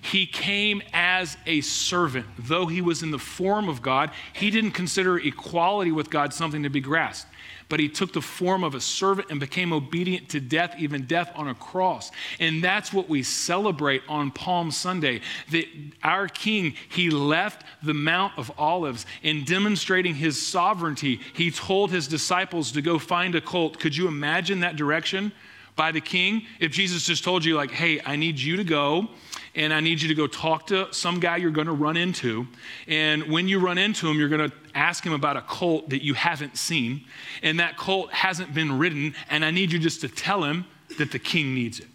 He 0.02 0.26
came 0.26 0.82
as 0.94 1.38
a 1.46 1.62
servant. 1.62 2.26
Though 2.38 2.68
he 2.68 2.82
was 2.82 3.04
in 3.04 3.12
the 3.12 3.20
form 3.20 3.70
of 3.70 3.82
God, 3.82 4.12
he 4.34 4.52
didn't 4.52 4.72
consider 4.72 5.18
equality 5.18 5.92
with 5.92 6.10
God 6.10 6.34
something 6.34 6.64
to 6.64 6.70
be 6.70 6.82
grasped 6.82 7.28
but 7.70 7.80
he 7.80 7.90
took 7.90 8.14
the 8.14 8.22
form 8.22 8.64
of 8.64 8.76
a 8.76 8.82
servant 8.82 9.30
and 9.32 9.40
became 9.40 9.74
obedient 9.74 10.30
to 10.30 10.40
death, 10.40 10.76
even 10.78 11.06
death 11.06 11.32
on 11.36 11.48
a 11.48 11.56
cross. 11.56 12.12
And 12.40 12.64
that's 12.64 12.94
what 12.94 13.10
we 13.10 13.24
celebrate 13.24 14.04
on 14.08 14.32
Palm 14.32 14.72
Sunday. 14.72 15.22
That 15.52 15.66
our 16.04 16.28
King, 16.28 16.76
he 16.90 17.10
left 17.10 17.64
the 17.82 17.94
Mount 17.94 18.34
of 18.38 18.52
Olives 18.58 19.06
in 19.24 19.44
demonstrating 19.46 20.16
his 20.16 20.42
sovereignty. 20.46 21.20
He 21.34 21.52
told 21.52 21.92
his 21.92 22.08
disciples 22.08 22.72
to 22.74 22.82
go 22.82 23.00
find 23.00 23.36
a 23.36 23.42
colt. 23.42 23.80
Could 23.80 23.96
you 23.96 24.08
imagine 24.08 24.60
that 24.60 24.76
direction? 24.76 25.32
By 25.76 25.92
the 25.92 26.02
king, 26.02 26.46
if 26.62 26.72
Jesus 26.72 27.06
just 27.06 27.26
told 27.26 27.44
you, 27.44 27.56
like, 27.56 27.72
hey, 27.72 28.00
I 28.06 28.16
need 28.16 28.40
you 28.40 28.56
to 28.56 28.64
go 28.64 29.10
and 29.56 29.74
I 29.74 29.80
need 29.80 30.02
you 30.02 30.10
to 30.10 30.16
go 30.16 30.28
talk 30.28 30.68
to 30.68 30.94
some 30.94 31.20
guy 31.20 31.38
you're 31.38 31.50
going 31.50 31.68
to 31.68 31.74
run 31.74 31.96
into. 31.96 32.46
And 32.88 33.24
when 33.32 33.48
you 33.48 33.60
run 33.60 33.78
into 33.78 34.10
him, 34.10 34.20
you're 34.20 34.30
going 34.30 34.50
to 34.50 34.56
ask 34.76 35.04
him 35.04 35.14
about 35.14 35.38
a 35.38 35.42
cult 35.42 35.90
that 35.90 36.04
you 36.04 36.14
haven't 36.14 36.58
seen. 36.58 37.06
And 37.42 37.60
that 37.62 37.78
cult 37.78 38.12
hasn't 38.12 38.54
been 38.54 38.78
ridden. 38.78 39.16
And 39.30 39.46
I 39.46 39.52
need 39.52 39.72
you 39.72 39.80
just 39.80 40.02
to 40.02 40.10
tell 40.10 40.44
him 40.44 40.66
that 40.98 41.12
the 41.12 41.20
king 41.20 41.56
needs 41.56 41.80
it. 41.80 41.88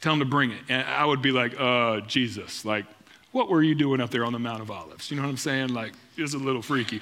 Tell 0.00 0.14
him 0.14 0.20
to 0.20 0.24
bring 0.24 0.50
it. 0.50 0.60
And 0.68 0.86
I 0.86 1.04
would 1.04 1.20
be 1.20 1.30
like, 1.30 1.58
uh, 1.60 2.00
Jesus, 2.00 2.64
like, 2.64 2.86
what 3.32 3.50
were 3.50 3.62
you 3.62 3.74
doing 3.74 4.00
up 4.00 4.10
there 4.10 4.24
on 4.24 4.32
the 4.32 4.38
Mount 4.38 4.62
of 4.62 4.70
Olives? 4.70 5.10
You 5.10 5.16
know 5.16 5.24
what 5.24 5.28
I'm 5.28 5.36
saying? 5.36 5.74
Like, 5.74 5.92
it's 6.16 6.34
a 6.34 6.38
little 6.38 6.62
freaky. 6.62 7.00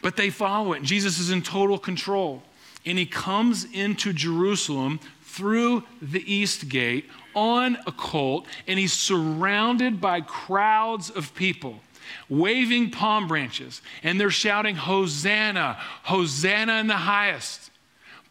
But 0.00 0.16
they 0.16 0.30
follow 0.30 0.72
it. 0.72 0.78
And 0.78 0.86
Jesus 0.86 1.18
is 1.18 1.30
in 1.30 1.42
total 1.42 1.78
control. 1.78 2.42
And 2.86 2.98
he 2.98 3.06
comes 3.06 3.64
into 3.72 4.12
Jerusalem 4.12 5.00
through 5.22 5.84
the 6.00 6.20
east 6.32 6.68
gate 6.68 7.06
on 7.34 7.76
a 7.86 7.92
colt 7.92 8.46
and 8.66 8.78
he's 8.78 8.92
surrounded 8.92 10.00
by 10.00 10.20
crowds 10.20 11.10
of 11.10 11.34
people 11.34 11.80
waving 12.28 12.90
palm 12.90 13.28
branches 13.28 13.82
and 14.02 14.20
they're 14.20 14.30
shouting, 14.30 14.76
Hosanna, 14.76 15.78
Hosanna 16.04 16.74
in 16.74 16.86
the 16.86 16.94
highest. 16.94 17.70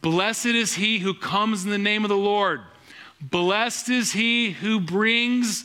Blessed 0.02 0.48
is 0.48 0.74
he 0.74 1.00
who 1.00 1.14
comes 1.14 1.64
in 1.64 1.70
the 1.70 1.78
name 1.78 2.04
of 2.04 2.10
the 2.10 2.18
Lord. 2.18 2.62
Blessed 3.22 3.90
is 3.90 4.14
he 4.14 4.52
who 4.52 4.80
brings 4.80 5.64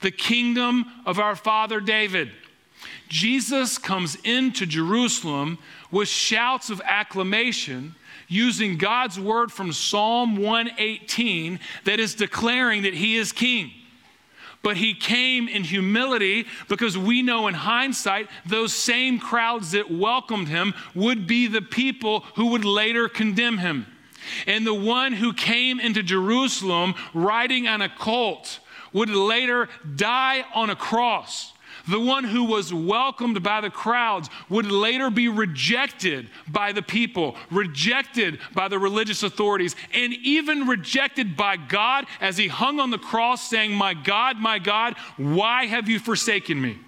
the 0.00 0.10
kingdom 0.10 0.86
of 1.04 1.18
our 1.18 1.36
father 1.36 1.80
David. 1.80 2.30
Jesus 3.08 3.78
comes 3.78 4.16
into 4.24 4.66
Jerusalem 4.66 5.58
with 5.90 6.08
shouts 6.08 6.70
of 6.70 6.80
acclamation 6.84 7.94
using 8.34 8.76
God's 8.76 9.18
word 9.18 9.52
from 9.52 9.72
Psalm 9.72 10.36
118 10.36 11.60
that 11.84 12.00
is 12.00 12.14
declaring 12.14 12.82
that 12.82 12.94
he 12.94 13.16
is 13.16 13.32
king. 13.32 13.72
But 14.62 14.76
he 14.78 14.94
came 14.94 15.46
in 15.46 15.62
humility 15.62 16.46
because 16.68 16.96
we 16.96 17.22
know 17.22 17.48
in 17.48 17.54
hindsight 17.54 18.28
those 18.46 18.74
same 18.74 19.18
crowds 19.18 19.72
that 19.72 19.90
welcomed 19.90 20.48
him 20.48 20.74
would 20.94 21.26
be 21.26 21.46
the 21.46 21.62
people 21.62 22.20
who 22.34 22.46
would 22.48 22.64
later 22.64 23.08
condemn 23.08 23.58
him. 23.58 23.86
And 24.46 24.66
the 24.66 24.74
one 24.74 25.12
who 25.12 25.32
came 25.32 25.78
into 25.80 26.02
Jerusalem 26.02 26.94
riding 27.12 27.68
on 27.68 27.82
a 27.82 27.90
colt 27.90 28.58
would 28.92 29.10
later 29.10 29.68
die 29.96 30.44
on 30.54 30.70
a 30.70 30.76
cross. 30.76 31.53
The 31.86 32.00
one 32.00 32.24
who 32.24 32.44
was 32.44 32.72
welcomed 32.72 33.42
by 33.42 33.60
the 33.60 33.70
crowds 33.70 34.30
would 34.48 34.66
later 34.66 35.10
be 35.10 35.28
rejected 35.28 36.30
by 36.48 36.72
the 36.72 36.82
people, 36.82 37.36
rejected 37.50 38.38
by 38.54 38.68
the 38.68 38.78
religious 38.78 39.22
authorities, 39.22 39.76
and 39.92 40.14
even 40.14 40.66
rejected 40.66 41.36
by 41.36 41.56
God 41.56 42.06
as 42.20 42.38
he 42.38 42.48
hung 42.48 42.80
on 42.80 42.90
the 42.90 42.98
cross, 42.98 43.48
saying, 43.48 43.72
My 43.72 43.92
God, 43.92 44.38
my 44.38 44.58
God, 44.58 44.96
why 45.18 45.66
have 45.66 45.88
you 45.88 45.98
forsaken 45.98 46.60
me? 46.60 46.78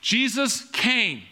Jesus 0.00 0.64
came 0.70 1.22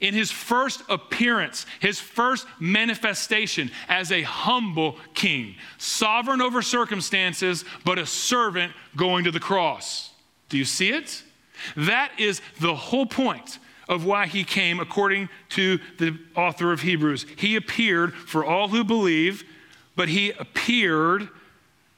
in 0.00 0.14
his 0.14 0.30
first 0.30 0.82
appearance, 0.88 1.66
his 1.78 2.00
first 2.00 2.46
manifestation 2.58 3.70
as 3.88 4.10
a 4.10 4.22
humble 4.22 4.96
king, 5.14 5.54
sovereign 5.78 6.40
over 6.40 6.62
circumstances, 6.62 7.64
but 7.84 7.98
a 7.98 8.06
servant 8.06 8.72
going 8.96 9.24
to 9.24 9.30
the 9.30 9.40
cross. 9.40 10.10
Do 10.48 10.58
you 10.58 10.64
see 10.64 10.90
it? 10.90 11.22
That 11.76 12.12
is 12.18 12.40
the 12.60 12.74
whole 12.74 13.06
point 13.06 13.58
of 13.88 14.04
why 14.04 14.26
he 14.26 14.44
came, 14.44 14.78
according 14.78 15.28
to 15.50 15.78
the 15.98 16.16
author 16.36 16.72
of 16.72 16.80
Hebrews. 16.80 17.26
He 17.36 17.56
appeared 17.56 18.14
for 18.14 18.44
all 18.44 18.68
who 18.68 18.84
believe, 18.84 19.44
but 19.96 20.08
he 20.08 20.30
appeared 20.30 21.28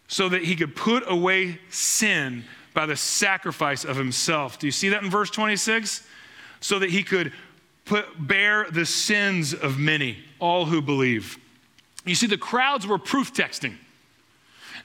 so 0.09 0.29
that 0.31 0.45
he 0.45 0.57
could 0.57 0.75
put 0.75 1.05
away 1.07 1.59
sin 1.69 2.45
by 2.75 2.87
the 2.87 2.97
sacrifice 2.97 3.85
of 3.85 3.97
himself. 3.97 4.59
Do 4.59 4.67
you 4.67 4.73
see 4.73 4.89
that 4.89 5.03
in 5.03 5.11
verse 5.11 5.31
26? 5.31 6.07
So 6.61 6.79
that 6.79 6.91
he 6.91 7.03
could 7.03 7.33
put, 7.85 8.07
bear 8.27 8.67
the 8.71 8.87
sins 8.87 9.53
of 9.53 9.79
many, 9.79 10.19
all 10.39 10.65
who 10.65 10.81
believe. 10.81 11.39
You 12.05 12.15
see, 12.15 12.27
the 12.27 12.39
crowds 12.39 12.87
were 12.87 12.99
proof 12.99 13.35
texting. 13.35 13.77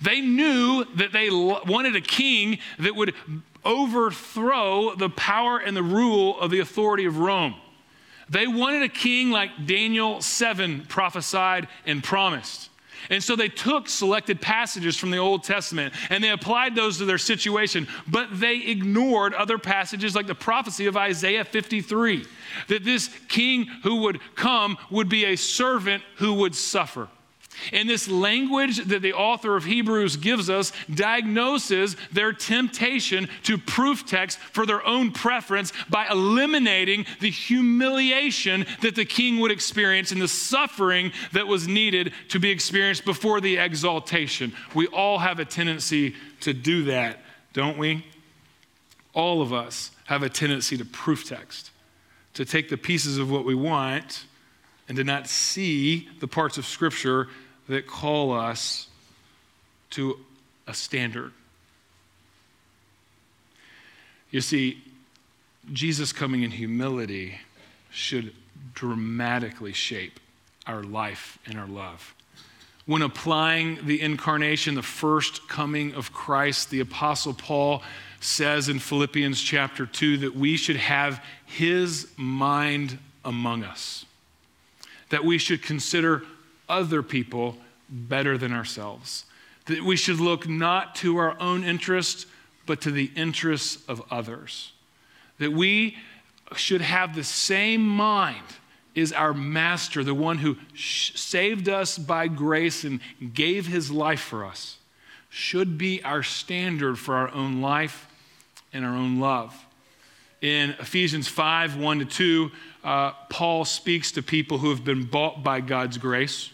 They 0.01 0.21
knew 0.21 0.85
that 0.95 1.11
they 1.11 1.29
wanted 1.29 1.95
a 1.95 2.01
king 2.01 2.59
that 2.79 2.95
would 2.95 3.15
overthrow 3.65 4.95
the 4.95 5.09
power 5.09 5.57
and 5.59 5.75
the 5.75 5.83
rule 5.83 6.39
of 6.39 6.51
the 6.51 6.59
authority 6.59 7.05
of 7.05 7.17
Rome. 7.17 7.55
They 8.29 8.47
wanted 8.47 8.83
a 8.83 8.89
king 8.89 9.31
like 9.31 9.65
Daniel 9.65 10.21
7 10.21 10.85
prophesied 10.87 11.67
and 11.85 12.03
promised. 12.03 12.69
And 13.09 13.23
so 13.23 13.35
they 13.35 13.47
took 13.47 13.87
selected 13.87 14.41
passages 14.41 14.97
from 14.97 15.11
the 15.11 15.17
Old 15.17 15.43
Testament 15.43 15.93
and 16.09 16.23
they 16.23 16.29
applied 16.29 16.75
those 16.75 16.97
to 16.97 17.05
their 17.05 17.17
situation, 17.17 17.87
but 18.07 18.39
they 18.39 18.57
ignored 18.57 19.33
other 19.33 19.57
passages 19.57 20.15
like 20.15 20.27
the 20.27 20.35
prophecy 20.35 20.87
of 20.87 20.97
Isaiah 20.97 21.45
53 21.45 22.25
that 22.67 22.83
this 22.83 23.09
king 23.29 23.65
who 23.83 23.97
would 23.97 24.19
come 24.35 24.77
would 24.89 25.09
be 25.09 25.25
a 25.25 25.35
servant 25.35 26.03
who 26.17 26.33
would 26.33 26.55
suffer. 26.55 27.07
And 27.71 27.89
this 27.89 28.07
language 28.07 28.85
that 28.85 29.01
the 29.01 29.13
author 29.13 29.55
of 29.55 29.65
Hebrews 29.65 30.17
gives 30.17 30.49
us 30.49 30.71
diagnoses 30.93 31.95
their 32.11 32.33
temptation 32.33 33.29
to 33.43 33.57
proof 33.57 34.05
text 34.05 34.39
for 34.39 34.65
their 34.65 34.85
own 34.85 35.11
preference 35.11 35.73
by 35.89 36.07
eliminating 36.07 37.05
the 37.19 37.29
humiliation 37.29 38.65
that 38.81 38.95
the 38.95 39.05
king 39.05 39.39
would 39.39 39.51
experience 39.51 40.11
and 40.11 40.21
the 40.21 40.27
suffering 40.27 41.11
that 41.33 41.47
was 41.47 41.67
needed 41.67 42.13
to 42.29 42.39
be 42.39 42.49
experienced 42.49 43.05
before 43.05 43.41
the 43.41 43.57
exaltation. 43.57 44.53
We 44.73 44.87
all 44.87 45.19
have 45.19 45.39
a 45.39 45.45
tendency 45.45 46.15
to 46.41 46.53
do 46.53 46.83
that, 46.85 47.19
don't 47.53 47.77
we? 47.77 48.05
All 49.13 49.41
of 49.41 49.51
us 49.51 49.91
have 50.05 50.23
a 50.23 50.29
tendency 50.29 50.77
to 50.77 50.85
proof 50.85 51.27
text, 51.27 51.71
to 52.35 52.45
take 52.45 52.69
the 52.69 52.77
pieces 52.77 53.17
of 53.17 53.31
what 53.31 53.45
we 53.45 53.55
want 53.55 54.25
and 54.87 54.95
to 54.97 55.03
not 55.03 55.27
see 55.27 56.07
the 56.19 56.27
parts 56.27 56.57
of 56.57 56.65
Scripture 56.65 57.27
that 57.67 57.87
call 57.87 58.33
us 58.33 58.87
to 59.91 60.17
a 60.67 60.73
standard. 60.73 61.31
You 64.31 64.41
see, 64.41 64.83
Jesus 65.71 66.13
coming 66.13 66.43
in 66.43 66.51
humility 66.51 67.39
should 67.89 68.33
dramatically 68.73 69.73
shape 69.73 70.19
our 70.65 70.83
life 70.83 71.39
and 71.45 71.57
our 71.57 71.67
love. 71.67 72.13
When 72.85 73.01
applying 73.01 73.85
the 73.85 74.01
incarnation, 74.01 74.75
the 74.75 74.81
first 74.81 75.47
coming 75.49 75.93
of 75.93 76.13
Christ, 76.13 76.69
the 76.69 76.79
Apostle 76.79 77.33
Paul 77.33 77.83
says 78.19 78.69
in 78.69 78.79
Philippians 78.79 79.41
chapter 79.41 79.85
2 79.85 80.17
that 80.19 80.35
we 80.35 80.57
should 80.57 80.77
have 80.77 81.23
his 81.45 82.07
mind 82.15 82.97
among 83.25 83.63
us, 83.63 84.05
that 85.09 85.25
we 85.25 85.37
should 85.37 85.61
consider 85.61 86.23
other 86.69 87.03
people 87.03 87.57
better 87.89 88.37
than 88.37 88.51
ourselves. 88.53 89.25
That 89.65 89.83
we 89.83 89.95
should 89.95 90.19
look 90.19 90.47
not 90.47 90.95
to 90.95 91.17
our 91.17 91.39
own 91.39 91.63
interests, 91.63 92.25
but 92.65 92.81
to 92.81 92.91
the 92.91 93.11
interests 93.15 93.83
of 93.87 94.01
others. 94.11 94.71
That 95.39 95.51
we 95.51 95.97
should 96.55 96.81
have 96.81 97.15
the 97.15 97.23
same 97.23 97.85
mind 97.85 98.45
is 98.95 99.13
our 99.13 99.33
master, 99.33 100.03
the 100.03 100.13
one 100.13 100.39
who 100.39 100.57
saved 100.75 101.69
us 101.69 101.97
by 101.97 102.27
grace 102.27 102.83
and 102.83 102.99
gave 103.33 103.67
his 103.67 103.91
life 103.91 104.21
for 104.21 104.43
us, 104.43 104.77
should 105.29 105.77
be 105.77 106.03
our 106.03 106.23
standard 106.23 106.97
for 106.97 107.15
our 107.15 107.29
own 107.29 107.61
life 107.61 108.07
and 108.73 108.83
our 108.83 108.95
own 108.95 109.19
love. 109.19 109.55
In 110.41 110.71
Ephesians 110.79 111.27
5 111.27 111.77
1 111.77 111.99
to 111.99 112.05
2, 112.05 112.51
uh, 112.83 113.11
Paul 113.29 113.65
speaks 113.65 114.11
to 114.13 114.23
people 114.23 114.59
who 114.59 114.69
have 114.69 114.83
been 114.83 115.03
bought 115.03 115.43
by 115.43 115.61
God's 115.61 115.97
grace 115.97 116.51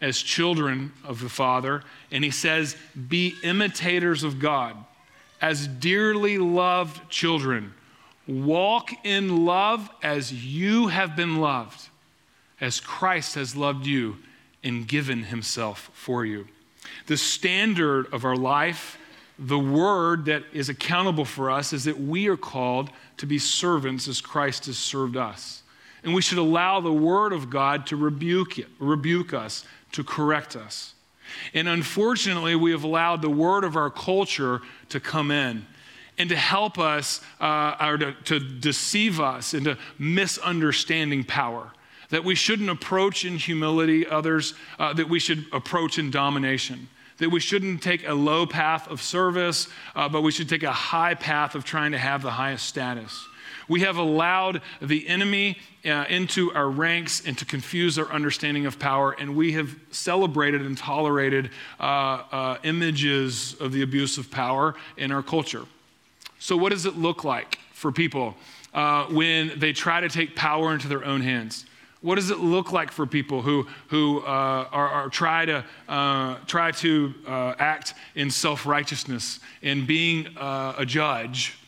as 0.00 0.18
children 0.18 0.92
of 1.04 1.20
the 1.20 1.28
Father. 1.28 1.82
And 2.10 2.22
he 2.22 2.30
says, 2.30 2.76
Be 3.08 3.34
imitators 3.42 4.22
of 4.22 4.38
God 4.38 4.76
as 5.40 5.66
dearly 5.66 6.38
loved 6.38 7.08
children. 7.10 7.74
Walk 8.26 8.90
in 9.04 9.44
love 9.44 9.88
as 10.02 10.32
you 10.32 10.88
have 10.88 11.14
been 11.14 11.36
loved, 11.36 11.88
as 12.60 12.80
Christ 12.80 13.36
has 13.36 13.54
loved 13.54 13.86
you 13.86 14.16
and 14.64 14.88
given 14.88 15.24
himself 15.24 15.90
for 15.94 16.24
you. 16.24 16.48
The 17.06 17.16
standard 17.16 18.12
of 18.12 18.24
our 18.24 18.36
life 18.36 18.98
the 19.38 19.58
word 19.58 20.26
that 20.26 20.44
is 20.52 20.68
accountable 20.68 21.24
for 21.24 21.50
us 21.50 21.72
is 21.72 21.84
that 21.84 22.00
we 22.00 22.28
are 22.28 22.36
called 22.36 22.90
to 23.18 23.26
be 23.26 23.38
servants 23.38 24.08
as 24.08 24.20
Christ 24.20 24.66
has 24.66 24.78
served 24.78 25.16
us. 25.16 25.62
And 26.02 26.14
we 26.14 26.22
should 26.22 26.38
allow 26.38 26.80
the 26.80 26.92
word 26.92 27.32
of 27.32 27.50
God 27.50 27.86
to 27.88 27.96
rebuke 27.96 28.58
it, 28.58 28.68
rebuke 28.78 29.34
us, 29.34 29.64
to 29.96 30.04
correct 30.04 30.56
us. 30.56 30.94
And 31.52 31.68
unfortunately, 31.68 32.54
we 32.54 32.70
have 32.70 32.84
allowed 32.84 33.20
the 33.20 33.30
word 33.30 33.64
of 33.64 33.76
our 33.76 33.90
culture 33.90 34.60
to 34.90 35.00
come 35.00 35.30
in 35.30 35.66
and 36.18 36.28
to 36.30 36.36
help 36.36 36.78
us 36.78 37.20
uh, 37.40 37.76
or 37.80 37.98
to, 37.98 38.12
to 38.24 38.38
deceive 38.38 39.20
us 39.20 39.52
into 39.52 39.76
misunderstanding 39.98 41.24
power. 41.24 41.72
That 42.10 42.24
we 42.24 42.34
shouldn't 42.34 42.70
approach 42.70 43.24
in 43.24 43.36
humility 43.36 44.06
others, 44.06 44.54
uh, 44.78 44.92
that 44.94 45.08
we 45.08 45.18
should 45.18 45.46
approach 45.52 45.98
in 45.98 46.10
domination 46.10 46.88
that 47.18 47.30
we 47.30 47.40
shouldn't 47.40 47.82
take 47.82 48.06
a 48.06 48.12
low 48.12 48.46
path 48.46 48.88
of 48.88 49.00
service, 49.00 49.68
uh, 49.94 50.06
but 50.06 50.20
we 50.20 50.30
should 50.30 50.50
take 50.50 50.62
a 50.62 50.72
high 50.72 51.14
path 51.14 51.54
of 51.54 51.64
trying 51.64 51.92
to 51.92 51.98
have 51.98 52.20
the 52.20 52.30
highest 52.30 52.66
status. 52.66 53.26
We 53.68 53.80
have 53.80 53.96
allowed 53.96 54.62
the 54.80 55.06
enemy 55.08 55.58
uh, 55.84 56.04
into 56.08 56.52
our 56.54 56.68
ranks 56.68 57.22
and 57.26 57.36
to 57.38 57.44
confuse 57.44 57.98
our 57.98 58.10
understanding 58.12 58.66
of 58.66 58.78
power, 58.78 59.12
and 59.12 59.36
we 59.36 59.52
have 59.52 59.74
celebrated 59.90 60.62
and 60.62 60.76
tolerated 60.76 61.50
uh, 61.80 61.82
uh, 61.82 62.58
images 62.62 63.54
of 63.60 63.72
the 63.72 63.82
abuse 63.82 64.18
of 64.18 64.30
power 64.30 64.74
in 64.96 65.10
our 65.10 65.22
culture. 65.22 65.64
So, 66.38 66.56
what 66.56 66.70
does 66.70 66.86
it 66.86 66.96
look 66.96 67.24
like 67.24 67.58
for 67.72 67.90
people 67.90 68.36
uh, 68.72 69.06
when 69.06 69.58
they 69.58 69.72
try 69.72 70.00
to 70.00 70.08
take 70.08 70.36
power 70.36 70.72
into 70.72 70.86
their 70.86 71.04
own 71.04 71.20
hands? 71.20 71.66
What 72.02 72.16
does 72.16 72.30
it 72.30 72.38
look 72.38 72.70
like 72.70 72.92
for 72.92 73.04
people 73.06 73.42
who, 73.42 73.66
who 73.88 74.20
uh, 74.20 74.68
are, 74.70 74.88
are, 74.88 75.08
try 75.08 75.44
to, 75.46 75.64
uh, 75.88 76.36
try 76.46 76.70
to 76.72 77.14
act 77.58 77.94
in 78.14 78.30
self 78.30 78.64
righteousness 78.64 79.40
and 79.62 79.86
being 79.86 80.28
a 80.36 80.84
judge 80.86 81.58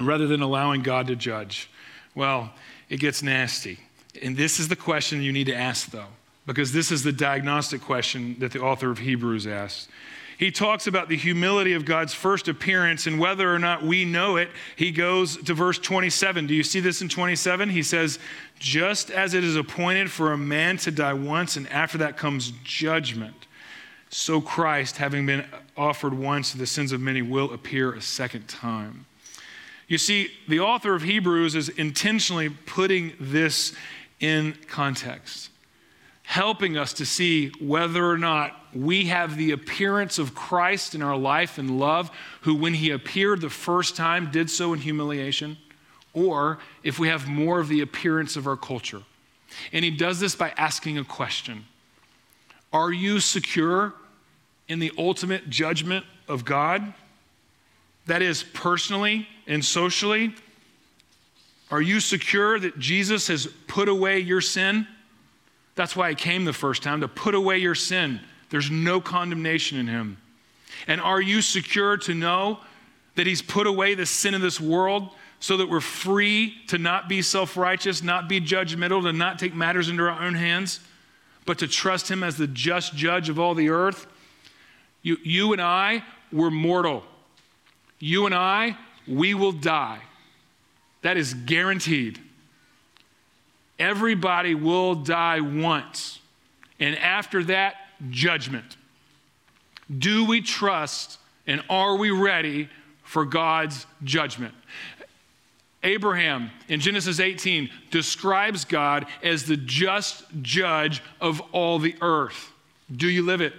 rather 0.00 0.26
than 0.26 0.42
allowing 0.42 0.82
God 0.82 1.06
to 1.08 1.16
judge? 1.16 1.70
Well, 2.14 2.52
it 2.88 3.00
gets 3.00 3.22
nasty. 3.22 3.78
And 4.22 4.36
this 4.36 4.58
is 4.58 4.68
the 4.68 4.76
question 4.76 5.22
you 5.22 5.32
need 5.32 5.46
to 5.46 5.54
ask, 5.54 5.90
though, 5.90 6.08
because 6.46 6.72
this 6.72 6.90
is 6.90 7.02
the 7.02 7.12
diagnostic 7.12 7.82
question 7.82 8.36
that 8.38 8.52
the 8.52 8.60
author 8.60 8.90
of 8.90 8.98
Hebrews 8.98 9.46
asks 9.46 9.88
he 10.38 10.50
talks 10.50 10.86
about 10.86 11.08
the 11.08 11.16
humility 11.16 11.72
of 11.72 11.86
God's 11.86 12.12
first 12.12 12.46
appearance 12.48 13.06
and 13.06 13.18
whether 13.18 13.52
or 13.52 13.58
not 13.58 13.82
we 13.82 14.04
know 14.04 14.36
it. 14.36 14.50
He 14.76 14.90
goes 14.90 15.38
to 15.38 15.54
verse 15.54 15.78
27. 15.78 16.46
Do 16.46 16.54
you 16.54 16.62
see 16.62 16.80
this 16.80 17.00
in 17.00 17.08
27? 17.08 17.70
He 17.70 17.82
says, 17.82 18.18
Just 18.58 19.10
as 19.10 19.32
it 19.32 19.44
is 19.44 19.56
appointed 19.56 20.10
for 20.10 20.32
a 20.32 20.38
man 20.38 20.76
to 20.78 20.90
die 20.90 21.14
once, 21.14 21.56
and 21.56 21.66
after 21.70 21.98
that 21.98 22.18
comes 22.18 22.52
judgment, 22.62 23.46
so 24.10 24.40
Christ, 24.40 24.98
having 24.98 25.24
been 25.24 25.46
offered 25.76 26.12
once 26.12 26.52
the 26.52 26.66
sins 26.66 26.92
of 26.92 27.00
many, 27.00 27.22
will 27.22 27.52
appear 27.54 27.94
a 27.94 28.02
second 28.02 28.46
time. 28.46 29.06
You 29.88 29.98
see, 29.98 30.30
the 30.48 30.60
author 30.60 30.94
of 30.94 31.02
Hebrews 31.02 31.54
is 31.54 31.68
intentionally 31.68 32.48
putting 32.48 33.12
this 33.20 33.72
in 34.20 34.56
context 34.68 35.50
helping 36.26 36.76
us 36.76 36.92
to 36.92 37.06
see 37.06 37.50
whether 37.60 38.04
or 38.04 38.18
not 38.18 38.60
we 38.74 39.06
have 39.06 39.36
the 39.36 39.52
appearance 39.52 40.18
of 40.18 40.34
Christ 40.34 40.92
in 40.92 41.00
our 41.00 41.16
life 41.16 41.56
and 41.56 41.78
love, 41.78 42.10
who, 42.40 42.56
when 42.56 42.74
he 42.74 42.90
appeared 42.90 43.40
the 43.40 43.48
first 43.48 43.94
time, 43.94 44.32
did 44.32 44.50
so 44.50 44.72
in 44.72 44.80
humiliation, 44.80 45.56
or 46.12 46.58
if 46.82 46.98
we 46.98 47.06
have 47.06 47.28
more 47.28 47.60
of 47.60 47.68
the 47.68 47.80
appearance 47.80 48.34
of 48.34 48.48
our 48.48 48.56
culture. 48.56 49.02
And 49.72 49.84
he 49.84 49.90
does 49.92 50.18
this 50.18 50.34
by 50.34 50.52
asking 50.56 50.98
a 50.98 51.04
question 51.04 51.64
Are 52.72 52.92
you 52.92 53.20
secure 53.20 53.94
in 54.66 54.80
the 54.80 54.90
ultimate 54.98 55.48
judgment 55.48 56.04
of 56.26 56.44
God? 56.44 56.92
That 58.06 58.22
is, 58.22 58.42
personally 58.42 59.28
and 59.46 59.64
socially. 59.64 60.34
Are 61.70 61.82
you 61.82 62.00
secure 62.00 62.58
that 62.58 62.78
Jesus 62.78 63.28
has 63.28 63.46
put 63.66 63.88
away 63.88 64.20
your 64.20 64.40
sin? 64.40 64.86
That's 65.74 65.96
why 65.96 66.10
he 66.10 66.14
came 66.14 66.44
the 66.44 66.52
first 66.52 66.82
time, 66.82 67.00
to 67.00 67.08
put 67.08 67.34
away 67.34 67.58
your 67.58 67.74
sin. 67.74 68.20
There's 68.50 68.70
no 68.70 69.00
condemnation 69.00 69.78
in 69.78 69.88
him. 69.88 70.18
And 70.86 71.00
are 71.00 71.20
you 71.20 71.42
secure 71.42 71.96
to 71.98 72.14
know 72.14 72.60
that 73.16 73.26
he's 73.26 73.42
put 73.42 73.66
away 73.66 73.94
the 73.94 74.06
sin 74.06 74.34
of 74.34 74.40
this 74.40 74.60
world 74.60 75.10
so 75.40 75.56
that 75.56 75.68
we're 75.68 75.80
free 75.80 76.54
to 76.68 76.78
not 76.78 77.08
be 77.08 77.22
self 77.22 77.56
righteous, 77.56 78.02
not 78.02 78.28
be 78.28 78.40
judgmental, 78.40 79.02
to 79.02 79.12
not 79.12 79.38
take 79.38 79.54
matters 79.54 79.88
into 79.88 80.02
our 80.04 80.22
own 80.22 80.34
hands, 80.34 80.80
but 81.44 81.58
to 81.58 81.66
trust 81.66 82.10
him 82.10 82.22
as 82.22 82.36
the 82.36 82.46
just 82.46 82.94
judge 82.94 83.28
of 83.28 83.38
all 83.38 83.54
the 83.54 83.70
earth? 83.70 84.06
You, 85.02 85.16
you 85.22 85.52
and 85.52 85.60
I, 85.60 86.04
we're 86.32 86.50
mortal. 86.50 87.04
You 87.98 88.26
and 88.26 88.34
I, 88.34 88.76
we 89.06 89.34
will 89.34 89.52
die. 89.52 90.00
That 91.02 91.16
is 91.16 91.34
guaranteed. 91.34 92.20
Everybody 93.78 94.54
will 94.54 94.94
die 94.94 95.40
once. 95.40 96.20
And 96.80 96.98
after 96.98 97.44
that, 97.44 97.76
judgment. 98.10 98.76
Do 99.96 100.24
we 100.24 100.40
trust 100.40 101.18
and 101.46 101.62
are 101.70 101.96
we 101.96 102.10
ready 102.10 102.68
for 103.02 103.24
God's 103.24 103.86
judgment? 104.02 104.54
Abraham 105.82 106.50
in 106.68 106.80
Genesis 106.80 107.20
18 107.20 107.70
describes 107.90 108.64
God 108.64 109.06
as 109.22 109.44
the 109.44 109.56
just 109.56 110.24
judge 110.42 111.02
of 111.20 111.40
all 111.52 111.78
the 111.78 111.94
earth. 112.00 112.52
Do 112.94 113.08
you 113.08 113.24
live 113.24 113.40
it? 113.40 113.52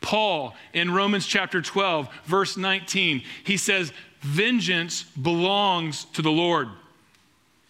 Paul 0.00 0.54
in 0.72 0.92
Romans 0.92 1.26
chapter 1.26 1.60
12, 1.60 2.08
verse 2.24 2.56
19, 2.56 3.22
he 3.44 3.56
says, 3.56 3.92
Vengeance 4.20 5.02
belongs 5.02 6.06
to 6.06 6.22
the 6.22 6.30
Lord. 6.30 6.68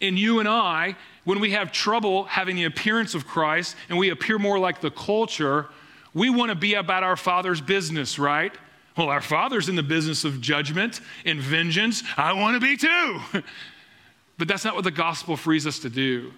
In 0.00 0.16
you 0.16 0.38
and 0.38 0.48
I 0.48 0.96
when 1.24 1.40
we 1.40 1.50
have 1.50 1.72
trouble 1.72 2.24
having 2.24 2.56
the 2.56 2.64
appearance 2.64 3.14
of 3.14 3.26
Christ 3.26 3.76
and 3.90 3.98
we 3.98 4.08
appear 4.08 4.38
more 4.38 4.58
like 4.58 4.80
the 4.80 4.90
culture, 4.90 5.66
we 6.14 6.30
want 6.30 6.48
to 6.50 6.54
be 6.54 6.74
about 6.74 7.02
our 7.02 7.16
Father's 7.16 7.60
business, 7.60 8.18
right? 8.18 8.52
Well, 8.96 9.10
our 9.10 9.20
Father's 9.20 9.68
in 9.68 9.76
the 9.76 9.82
business 9.82 10.24
of 10.24 10.40
judgment 10.40 11.02
and 11.26 11.38
vengeance. 11.38 12.02
I 12.16 12.32
want 12.32 12.54
to 12.54 12.60
be 12.60 12.76
too. 12.76 13.20
but 14.38 14.48
that's 14.48 14.64
not 14.64 14.74
what 14.74 14.84
the 14.84 14.90
gospel 14.90 15.36
frees 15.36 15.66
us 15.66 15.80
to 15.80 15.90
do. 15.90 16.32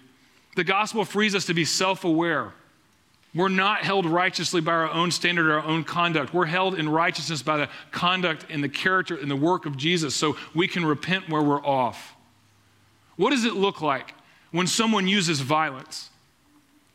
The 0.56 0.64
gospel 0.64 1.04
frees 1.04 1.35
us 1.35 1.46
to 1.46 1.54
be 1.54 1.64
self 1.64 2.04
aware. 2.04 2.52
We're 3.34 3.48
not 3.48 3.82
held 3.82 4.06
righteously 4.06 4.60
by 4.60 4.72
our 4.72 4.90
own 4.90 5.12
standard 5.12 5.46
or 5.46 5.60
our 5.60 5.64
own 5.64 5.84
conduct. 5.84 6.34
We're 6.34 6.46
held 6.46 6.76
in 6.76 6.88
righteousness 6.88 7.42
by 7.42 7.58
the 7.58 7.68
conduct 7.92 8.46
and 8.50 8.62
the 8.62 8.68
character 8.68 9.16
and 9.16 9.30
the 9.30 9.36
work 9.36 9.66
of 9.66 9.76
Jesus 9.76 10.16
so 10.16 10.36
we 10.54 10.66
can 10.66 10.84
repent 10.84 11.28
where 11.28 11.42
we're 11.42 11.64
off. 11.64 12.16
What 13.16 13.30
does 13.30 13.44
it 13.44 13.54
look 13.54 13.80
like 13.80 14.14
when 14.50 14.66
someone 14.66 15.06
uses 15.06 15.40
violence, 15.40 16.10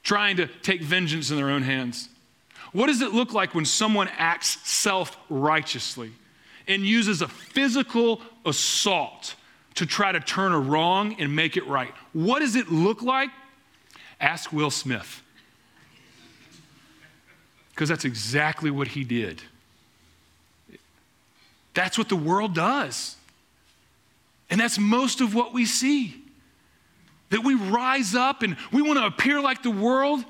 trying 0.04 0.36
to 0.38 0.48
take 0.48 0.82
vengeance 0.82 1.32
in 1.32 1.38
their 1.38 1.50
own 1.50 1.62
hands? 1.62 2.10
What 2.74 2.88
does 2.88 3.02
it 3.02 3.14
look 3.14 3.32
like 3.32 3.56
when 3.56 3.64
someone 3.64 4.10
acts 4.18 4.58
self 4.70 5.18
righteously 5.30 6.12
and 6.68 6.86
uses 6.86 7.22
a 7.22 7.30
physical 7.30 8.22
assault 8.46 9.36
to 9.76 9.86
try 9.86 10.12
to 10.12 10.20
turn 10.20 10.52
a 10.52 10.60
wrong 10.60 11.16
and 11.18 11.34
make 11.34 11.56
it 11.56 11.66
right? 11.68 11.94
What 12.12 12.40
does 12.40 12.58
it 12.58 12.70
look 12.70 13.02
like? 13.02 13.30
Ask 14.20 14.52
Will 14.52 14.72
Smith. 14.72 15.22
Because 17.76 17.90
that's 17.90 18.06
exactly 18.06 18.72
what 18.72 18.88
he 18.88 19.04
did. 19.04 19.42
That's 21.74 21.98
what 21.98 22.08
the 22.08 22.16
world 22.16 22.56
does. 22.56 23.18
And 24.50 24.62
that's 24.62 24.80
most 24.80 25.20
of 25.20 25.36
what 25.36 25.54
we 25.54 25.66
see 25.66 26.16
that 27.32 27.44
we 27.44 27.54
rise 27.56 28.16
up 28.16 28.44
and 28.44 28.56
we 28.72 28.82
want 28.82 28.98
to 28.98 29.06
appear 29.06 29.42
like 29.42 29.62
the 29.62 29.72
world. 29.72 30.24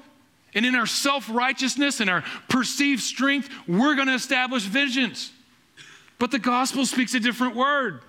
And 0.55 0.65
in 0.65 0.73
our 0.73 0.87
self 0.87 1.29
righteousness 1.29 1.99
and 1.99 2.09
our 2.09 2.23
perceived 2.49 3.03
strength, 3.03 3.49
we're 3.67 3.93
going 3.93 4.07
to 4.07 4.15
establish 4.15 4.63
vengeance. 4.63 5.31
But 6.17 6.31
the 6.31 6.39
gospel 6.39 6.85
speaks 6.85 7.13
a 7.13 7.19
different 7.19 7.55
word. 7.55 8.01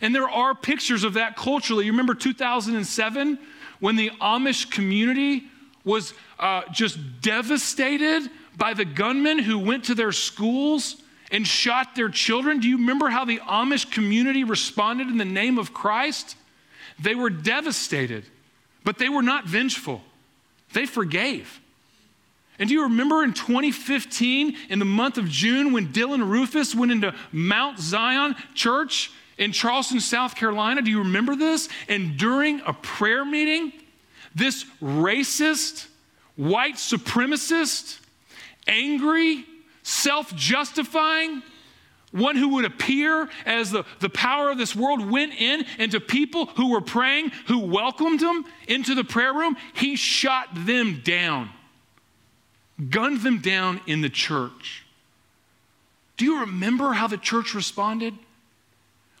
And 0.00 0.12
there 0.12 0.28
are 0.28 0.54
pictures 0.54 1.04
of 1.04 1.14
that 1.14 1.36
culturally. 1.36 1.84
You 1.84 1.92
remember 1.92 2.14
2007 2.14 3.38
when 3.78 3.96
the 3.96 4.10
Amish 4.20 4.70
community 4.70 5.44
was 5.84 6.14
uh, 6.38 6.62
just 6.72 6.98
devastated 7.20 8.28
by 8.60 8.74
the 8.74 8.84
gunmen 8.84 9.38
who 9.38 9.58
went 9.58 9.84
to 9.84 9.94
their 9.94 10.12
schools 10.12 10.96
and 11.32 11.46
shot 11.46 11.96
their 11.96 12.10
children? 12.10 12.60
Do 12.60 12.68
you 12.68 12.76
remember 12.76 13.08
how 13.08 13.24
the 13.24 13.38
Amish 13.38 13.90
community 13.90 14.44
responded 14.44 15.08
in 15.08 15.16
the 15.16 15.24
name 15.24 15.56
of 15.56 15.72
Christ? 15.72 16.36
They 17.00 17.14
were 17.14 17.30
devastated, 17.30 18.26
but 18.84 18.98
they 18.98 19.08
were 19.08 19.22
not 19.22 19.46
vengeful. 19.46 20.02
They 20.74 20.84
forgave. 20.84 21.58
And 22.58 22.68
do 22.68 22.74
you 22.74 22.82
remember 22.82 23.24
in 23.24 23.32
2015, 23.32 24.54
in 24.68 24.78
the 24.78 24.84
month 24.84 25.16
of 25.16 25.26
June, 25.26 25.72
when 25.72 25.88
Dylan 25.88 26.28
Rufus 26.28 26.74
went 26.74 26.92
into 26.92 27.14
Mount 27.32 27.78
Zion 27.78 28.36
Church 28.54 29.10
in 29.38 29.52
Charleston, 29.52 30.00
South 30.00 30.34
Carolina? 30.34 30.82
Do 30.82 30.90
you 30.90 30.98
remember 30.98 31.34
this? 31.34 31.70
And 31.88 32.18
during 32.18 32.60
a 32.66 32.74
prayer 32.74 33.24
meeting, 33.24 33.72
this 34.34 34.66
racist, 34.82 35.86
white 36.36 36.74
supremacist, 36.74 37.99
angry, 38.66 39.44
self 39.82 40.34
justifying, 40.34 41.42
one 42.12 42.36
who 42.36 42.48
would 42.50 42.64
appear 42.64 43.28
as 43.46 43.70
the, 43.70 43.84
the 44.00 44.10
power 44.10 44.50
of 44.50 44.58
this 44.58 44.74
world 44.74 45.08
went 45.08 45.32
in 45.34 45.64
into 45.78 46.00
people 46.00 46.46
who 46.46 46.70
were 46.70 46.80
praying, 46.80 47.30
who 47.46 47.60
welcomed 47.60 48.20
him 48.20 48.44
into 48.66 48.94
the 48.94 49.04
prayer 49.04 49.32
room, 49.32 49.56
he 49.74 49.96
shot 49.96 50.48
them 50.52 51.00
down, 51.04 51.50
gunned 52.90 53.20
them 53.20 53.38
down 53.38 53.80
in 53.86 54.00
the 54.00 54.08
church. 54.08 54.84
Do 56.16 56.24
you 56.24 56.40
remember 56.40 56.92
how 56.92 57.06
the 57.06 57.16
church 57.16 57.54
responded? 57.54 58.14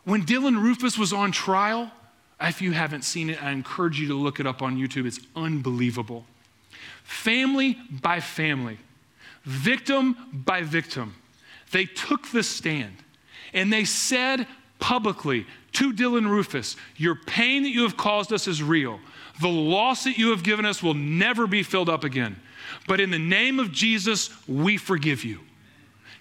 When 0.04 0.24
Dylan 0.24 0.60
Rufus 0.60 0.98
was 0.98 1.12
on 1.12 1.30
trial, 1.30 1.90
if 2.40 2.60
you 2.60 2.72
haven't 2.72 3.02
seen 3.02 3.30
it, 3.30 3.42
I 3.42 3.52
encourage 3.52 4.00
you 4.00 4.08
to 4.08 4.14
look 4.14 4.40
it 4.40 4.46
up 4.46 4.62
on 4.62 4.76
YouTube. 4.76 5.06
It's 5.06 5.20
unbelievable. 5.36 6.24
Family 7.04 7.78
by 7.90 8.20
family, 8.20 8.78
victim 9.44 10.16
by 10.32 10.62
victim 10.62 11.14
they 11.70 11.84
took 11.84 12.28
the 12.28 12.42
stand 12.42 12.96
and 13.52 13.72
they 13.72 13.84
said 13.84 14.46
publicly 14.78 15.46
to 15.72 15.92
Dylan 15.92 16.28
Rufus, 16.28 16.76
Your 16.96 17.14
pain 17.14 17.62
that 17.62 17.70
you 17.70 17.82
have 17.82 17.96
caused 17.96 18.32
us 18.32 18.48
is 18.48 18.62
real. 18.62 19.00
The 19.40 19.48
loss 19.48 20.04
that 20.04 20.18
you 20.18 20.30
have 20.30 20.42
given 20.42 20.66
us 20.66 20.82
will 20.82 20.94
never 20.94 21.46
be 21.46 21.62
filled 21.62 21.88
up 21.88 22.04
again. 22.04 22.36
But 22.86 23.00
in 23.00 23.10
the 23.10 23.18
name 23.18 23.58
of 23.58 23.72
Jesus, 23.72 24.30
we 24.46 24.76
forgive 24.76 25.24
you. 25.24 25.40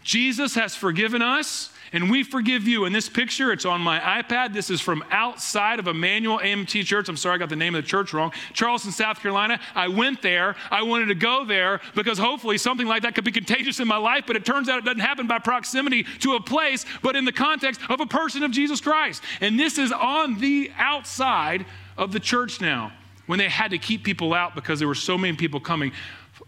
Jesus 0.04 0.56
has 0.56 0.76
forgiven 0.76 1.22
us 1.22 1.72
and 1.92 2.10
we 2.10 2.24
forgive 2.24 2.68
you. 2.68 2.86
In 2.86 2.94
this 2.94 3.10
picture, 3.10 3.52
it's 3.52 3.66
on 3.66 3.82
my 3.82 4.00
iPad. 4.00 4.54
This 4.54 4.70
is 4.70 4.82
from 4.82 5.04
outside 5.12 5.80
of 5.80 5.88
Emanuel 5.88 6.40
AME 6.42 6.66
Church. 6.66 7.10
I'm 7.10 7.18
sorry, 7.18 7.36
I 7.36 7.38
got 7.38 7.50
the 7.50 7.56
name 7.56 7.76
of 7.76 7.84
the 7.84 7.88
church 7.88 8.14
wrong. 8.14 8.32
Charleston, 8.54 8.92
South 8.92 9.20
Carolina. 9.20 9.60
I 9.76 9.88
went 9.88 10.22
there. 10.22 10.56
I 10.70 10.84
wanted 10.84 11.08
to 11.08 11.16
go 11.16 11.46
there 11.46 11.82
because 11.96 12.18
hopefully 12.18 12.58
something 12.58 12.88
like 12.88 13.04
that 13.04 13.16
could 13.16 13.24
be 13.24 13.32
contagious 13.32 13.80
in 13.80 13.88
my 13.88 13.98
life, 13.98 14.26
but 14.28 14.36
it 14.36 14.46
turns 14.46 14.70
out 14.70 14.80
it 14.80 14.86
doesn't 14.86 15.00
happen 15.00 15.28
by 15.28 15.40
proximity 15.40 16.04
to 16.20 16.36
a 16.36 16.42
place, 16.42 16.86
but 17.02 17.16
in 17.16 17.26
the 17.26 17.32
context 17.32 17.82
of 17.90 18.00
a 18.00 18.06
person 18.06 18.44
of 18.44 18.52
Jesus 18.52 18.82
Christ. 18.82 19.24
And 19.42 19.60
this 19.60 19.78
is 19.78 19.92
on 19.92 20.40
the 20.40 20.72
outside 20.78 21.66
of 21.98 22.12
the 22.12 22.20
church 22.20 22.62
now 22.62 22.92
when 23.26 23.40
they 23.40 23.50
had 23.50 23.72
to 23.72 23.78
keep 23.78 24.04
people 24.04 24.34
out 24.34 24.56
because 24.56 24.80
there 24.80 24.88
were 24.88 24.96
so 24.96 25.18
many 25.18 25.36
people 25.36 25.60
coming. 25.60 25.92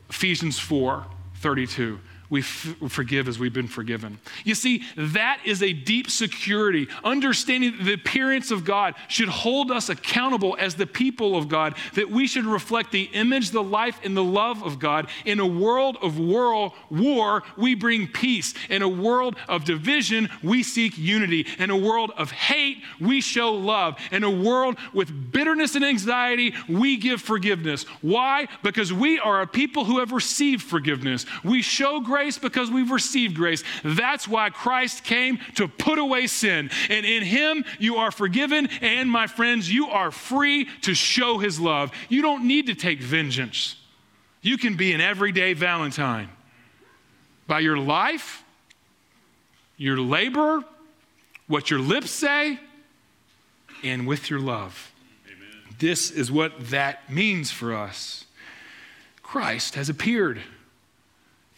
Ephesians 0.09 0.57
4 0.59 1.05
32 1.35 1.99
we 2.31 2.39
f- 2.39 2.75
forgive 2.87 3.27
as 3.27 3.37
we've 3.37 3.53
been 3.53 3.67
forgiven. 3.67 4.17
You 4.45 4.55
see, 4.55 4.83
that 4.95 5.41
is 5.45 5.61
a 5.61 5.73
deep 5.73 6.09
security. 6.09 6.87
Understanding 7.03 7.73
the 7.81 7.91
appearance 7.91 8.51
of 8.51 8.63
God 8.63 8.95
should 9.09 9.27
hold 9.27 9.69
us 9.69 9.89
accountable 9.89 10.55
as 10.57 10.75
the 10.75 10.87
people 10.87 11.35
of 11.35 11.49
God, 11.49 11.75
that 11.95 12.09
we 12.09 12.25
should 12.27 12.45
reflect 12.45 12.93
the 12.93 13.03
image, 13.11 13.51
the 13.51 13.61
life, 13.61 13.99
and 14.05 14.15
the 14.15 14.23
love 14.23 14.63
of 14.63 14.79
God. 14.79 15.09
In 15.25 15.41
a 15.41 15.45
world 15.45 15.97
of 16.01 16.17
world 16.17 16.71
war, 16.89 17.43
we 17.57 17.75
bring 17.75 18.07
peace. 18.07 18.53
In 18.69 18.81
a 18.81 18.87
world 18.87 19.35
of 19.49 19.65
division, 19.65 20.29
we 20.41 20.63
seek 20.63 20.97
unity. 20.97 21.45
In 21.59 21.69
a 21.69 21.77
world 21.77 22.13
of 22.17 22.31
hate, 22.31 22.77
we 23.01 23.19
show 23.19 23.51
love. 23.51 23.97
In 24.09 24.23
a 24.23 24.31
world 24.31 24.77
with 24.93 25.33
bitterness 25.33 25.75
and 25.75 25.83
anxiety, 25.83 26.53
we 26.69 26.95
give 26.95 27.21
forgiveness. 27.21 27.83
Why? 28.01 28.47
Because 28.63 28.93
we 28.93 29.19
are 29.19 29.41
a 29.41 29.47
people 29.47 29.83
who 29.83 29.99
have 29.99 30.13
received 30.13 30.63
forgiveness. 30.63 31.25
We 31.43 31.61
show 31.61 31.99
grace 31.99 32.20
grace 32.21 32.37
because 32.37 32.69
we've 32.69 32.91
received 32.91 33.35
grace. 33.35 33.63
That's 33.83 34.27
why 34.27 34.51
Christ 34.51 35.03
came 35.03 35.39
to 35.55 35.67
put 35.67 35.97
away 35.97 36.27
sin. 36.27 36.69
And 36.87 37.03
in 37.03 37.23
Him, 37.23 37.65
you 37.79 37.95
are 37.95 38.11
forgiven. 38.11 38.67
And 38.81 39.09
my 39.09 39.25
friends, 39.25 39.73
you 39.73 39.87
are 39.87 40.11
free 40.11 40.67
to 40.81 40.93
show 40.93 41.39
His 41.39 41.59
love. 41.59 41.91
You 42.09 42.21
don't 42.21 42.45
need 42.45 42.67
to 42.67 42.75
take 42.75 43.01
vengeance. 43.01 43.75
You 44.43 44.59
can 44.59 44.75
be 44.75 44.93
an 44.93 45.01
everyday 45.01 45.53
Valentine 45.53 46.29
by 47.47 47.59
your 47.59 47.77
life, 47.77 48.43
your 49.77 49.97
labor, 49.97 50.63
what 51.47 51.71
your 51.71 51.79
lips 51.79 52.11
say, 52.11 52.59
and 53.83 54.05
with 54.05 54.29
your 54.29 54.39
love. 54.39 54.91
Amen. 55.25 55.75
This 55.79 56.11
is 56.11 56.31
what 56.31 56.69
that 56.69 57.11
means 57.11 57.49
for 57.49 57.75
us. 57.75 58.25
Christ 59.23 59.73
has 59.73 59.89
appeared 59.89 60.39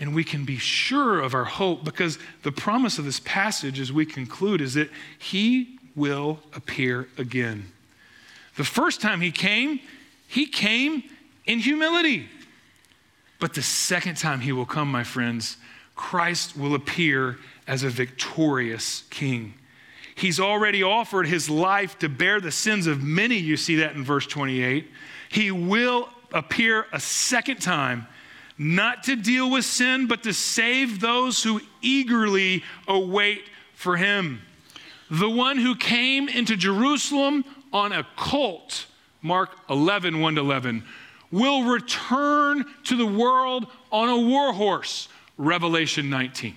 and 0.04 0.14
we 0.14 0.26
can 0.26 0.44
be 0.44 0.58
sure 0.58 1.22
of 1.22 1.34
our 1.34 1.46
hope 1.46 1.86
because 1.86 2.20
the 2.42 2.52
promise 2.52 3.00
of 3.00 3.06
this 3.06 3.22
passage, 3.22 3.80
as 3.80 3.90
we 3.90 4.06
conclude, 4.06 4.60
is 4.60 4.74
that 4.74 4.90
He 5.18 5.80
will 5.96 6.42
appear 6.54 7.08
again. 7.18 7.72
The 8.58 8.66
first 8.66 9.00
time 9.00 9.22
He 9.22 9.32
came, 9.32 9.80
He 10.28 10.46
came 10.46 11.04
in 11.46 11.60
humility. 11.60 12.28
But 13.40 13.54
the 13.54 13.62
second 13.62 14.18
time 14.18 14.42
He 14.42 14.52
will 14.52 14.66
come, 14.66 14.92
my 14.92 15.06
friends, 15.06 15.56
Christ 15.96 16.58
will 16.58 16.76
appear 16.76 17.38
as 17.66 17.84
a 17.84 17.90
victorious 17.90 19.04
King. 19.10 19.54
He's 20.16 20.38
already 20.38 20.84
offered 20.84 21.28
His 21.28 21.50
life 21.50 21.98
to 22.00 22.10
bear 22.10 22.42
the 22.42 22.52
sins 22.52 22.88
of 22.88 23.02
many. 23.02 23.38
You 23.38 23.56
see 23.56 23.78
that 23.78 23.96
in 23.96 24.04
verse 24.04 24.28
28. 24.28 24.86
He 25.30 25.50
will 25.50 26.10
appear 26.34 26.88
a 26.92 27.00
second 27.00 27.62
time 27.62 28.06
not 28.58 29.04
to 29.04 29.16
deal 29.16 29.50
with 29.50 29.66
sin, 29.66 30.08
but 30.08 30.24
to 30.24 30.34
save 30.34 31.00
those 31.00 31.44
who 31.44 31.62
eagerly 31.82 32.64
await 32.88 33.44
for 33.74 33.98
him. 33.98 34.42
The 35.10 35.30
one 35.30 35.58
who 35.58 35.76
came 35.76 36.30
into 36.30 36.56
Jerusalem 36.56 37.46
on 37.72 37.92
a 37.92 38.08
colt, 38.16 38.86
Mark 39.22 39.52
11, 39.70 40.20
1 40.20 40.36
to 40.36 40.42
11, 40.42 40.84
will 41.32 41.64
return 41.64 42.64
to 42.84 42.96
the 42.96 43.06
world 43.06 43.68
on 43.92 44.10
a 44.10 44.18
war 44.18 44.54
horse, 44.54 45.10
Revelation 45.38 46.10
19. 46.10 46.56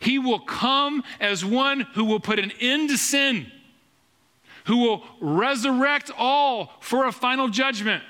He 0.00 0.18
will 0.18 0.40
come 0.40 1.04
as 1.20 1.44
one 1.44 1.80
who 1.94 2.04
will 2.04 2.18
put 2.18 2.40
an 2.40 2.52
end 2.60 2.90
to 2.90 2.98
sin, 2.98 3.46
who 4.64 4.78
will 4.78 5.04
resurrect 5.20 6.10
all 6.18 6.72
for 6.80 7.06
a 7.06 7.12
final 7.12 7.48
judgment. 7.48 8.02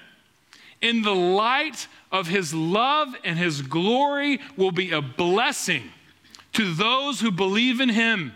In 0.82 1.02
the 1.02 1.14
light 1.14 1.86
of 2.10 2.26
his 2.26 2.52
love 2.52 3.14
and 3.24 3.38
his 3.38 3.62
glory 3.62 4.40
will 4.56 4.72
be 4.72 4.90
a 4.90 5.00
blessing 5.00 5.84
to 6.52 6.74
those 6.74 7.20
who 7.20 7.30
believe 7.30 7.80
in 7.80 7.88
him. 7.88 8.32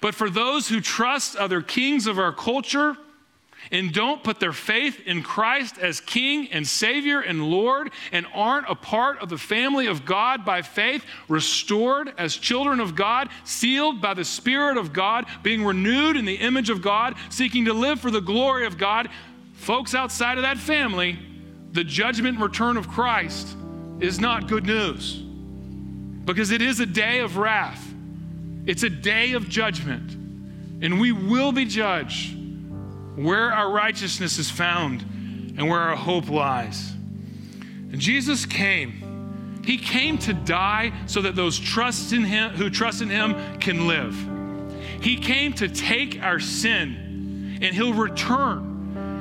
But 0.00 0.14
for 0.14 0.30
those 0.30 0.68
who 0.68 0.80
trust 0.80 1.36
other 1.36 1.60
kings 1.60 2.06
of 2.06 2.18
our 2.18 2.32
culture 2.32 2.96
and 3.70 3.92
don't 3.92 4.24
put 4.24 4.40
their 4.40 4.52
faith 4.52 5.00
in 5.04 5.22
Christ 5.22 5.78
as 5.78 6.00
King 6.00 6.48
and 6.52 6.66
Savior 6.66 7.20
and 7.20 7.50
Lord 7.50 7.90
and 8.12 8.26
aren't 8.32 8.70
a 8.70 8.74
part 8.74 9.18
of 9.18 9.28
the 9.28 9.36
family 9.36 9.86
of 9.86 10.06
God 10.06 10.44
by 10.44 10.62
faith, 10.62 11.04
restored 11.28 12.14
as 12.16 12.36
children 12.36 12.80
of 12.80 12.94
God, 12.94 13.28
sealed 13.44 14.00
by 14.00 14.14
the 14.14 14.24
Spirit 14.24 14.78
of 14.78 14.92
God, 14.92 15.26
being 15.42 15.64
renewed 15.64 16.16
in 16.16 16.24
the 16.24 16.36
image 16.36 16.70
of 16.70 16.80
God, 16.80 17.14
seeking 17.28 17.66
to 17.66 17.74
live 17.74 18.00
for 18.00 18.10
the 18.10 18.20
glory 18.20 18.64
of 18.64 18.78
God, 18.78 19.10
folks 19.54 19.94
outside 19.94 20.38
of 20.38 20.42
that 20.42 20.56
family 20.56 21.18
the 21.72 21.84
judgment 21.84 22.36
and 22.36 22.42
return 22.42 22.76
of 22.76 22.88
Christ 22.88 23.56
is 24.00 24.20
not 24.20 24.48
good 24.48 24.64
news 24.64 25.14
because 26.24 26.50
it 26.50 26.62
is 26.62 26.80
a 26.80 26.86
day 26.86 27.20
of 27.20 27.36
wrath. 27.36 27.84
It's 28.66 28.82
a 28.82 28.90
day 28.90 29.32
of 29.32 29.48
judgment, 29.48 30.12
and 30.82 31.00
we 31.00 31.12
will 31.12 31.52
be 31.52 31.64
judged 31.64 32.36
where 33.16 33.50
our 33.52 33.70
righteousness 33.70 34.38
is 34.38 34.50
found 34.50 35.02
and 35.56 35.68
where 35.68 35.80
our 35.80 35.96
hope 35.96 36.28
lies. 36.28 36.92
And 36.92 37.98
Jesus 37.98 38.44
came. 38.46 39.62
He 39.64 39.78
came 39.78 40.18
to 40.18 40.34
die 40.34 40.92
so 41.06 41.22
that 41.22 41.34
those 41.34 41.58
trust 41.58 42.12
in 42.12 42.24
him 42.24 42.50
who 42.50 42.70
trust 42.70 43.02
in 43.02 43.08
him 43.08 43.58
can 43.58 43.86
live. 43.86 44.14
He 45.02 45.16
came 45.16 45.52
to 45.54 45.68
take 45.68 46.22
our 46.22 46.40
sin 46.40 47.58
and 47.60 47.74
he'll 47.74 47.94
return 47.94 48.77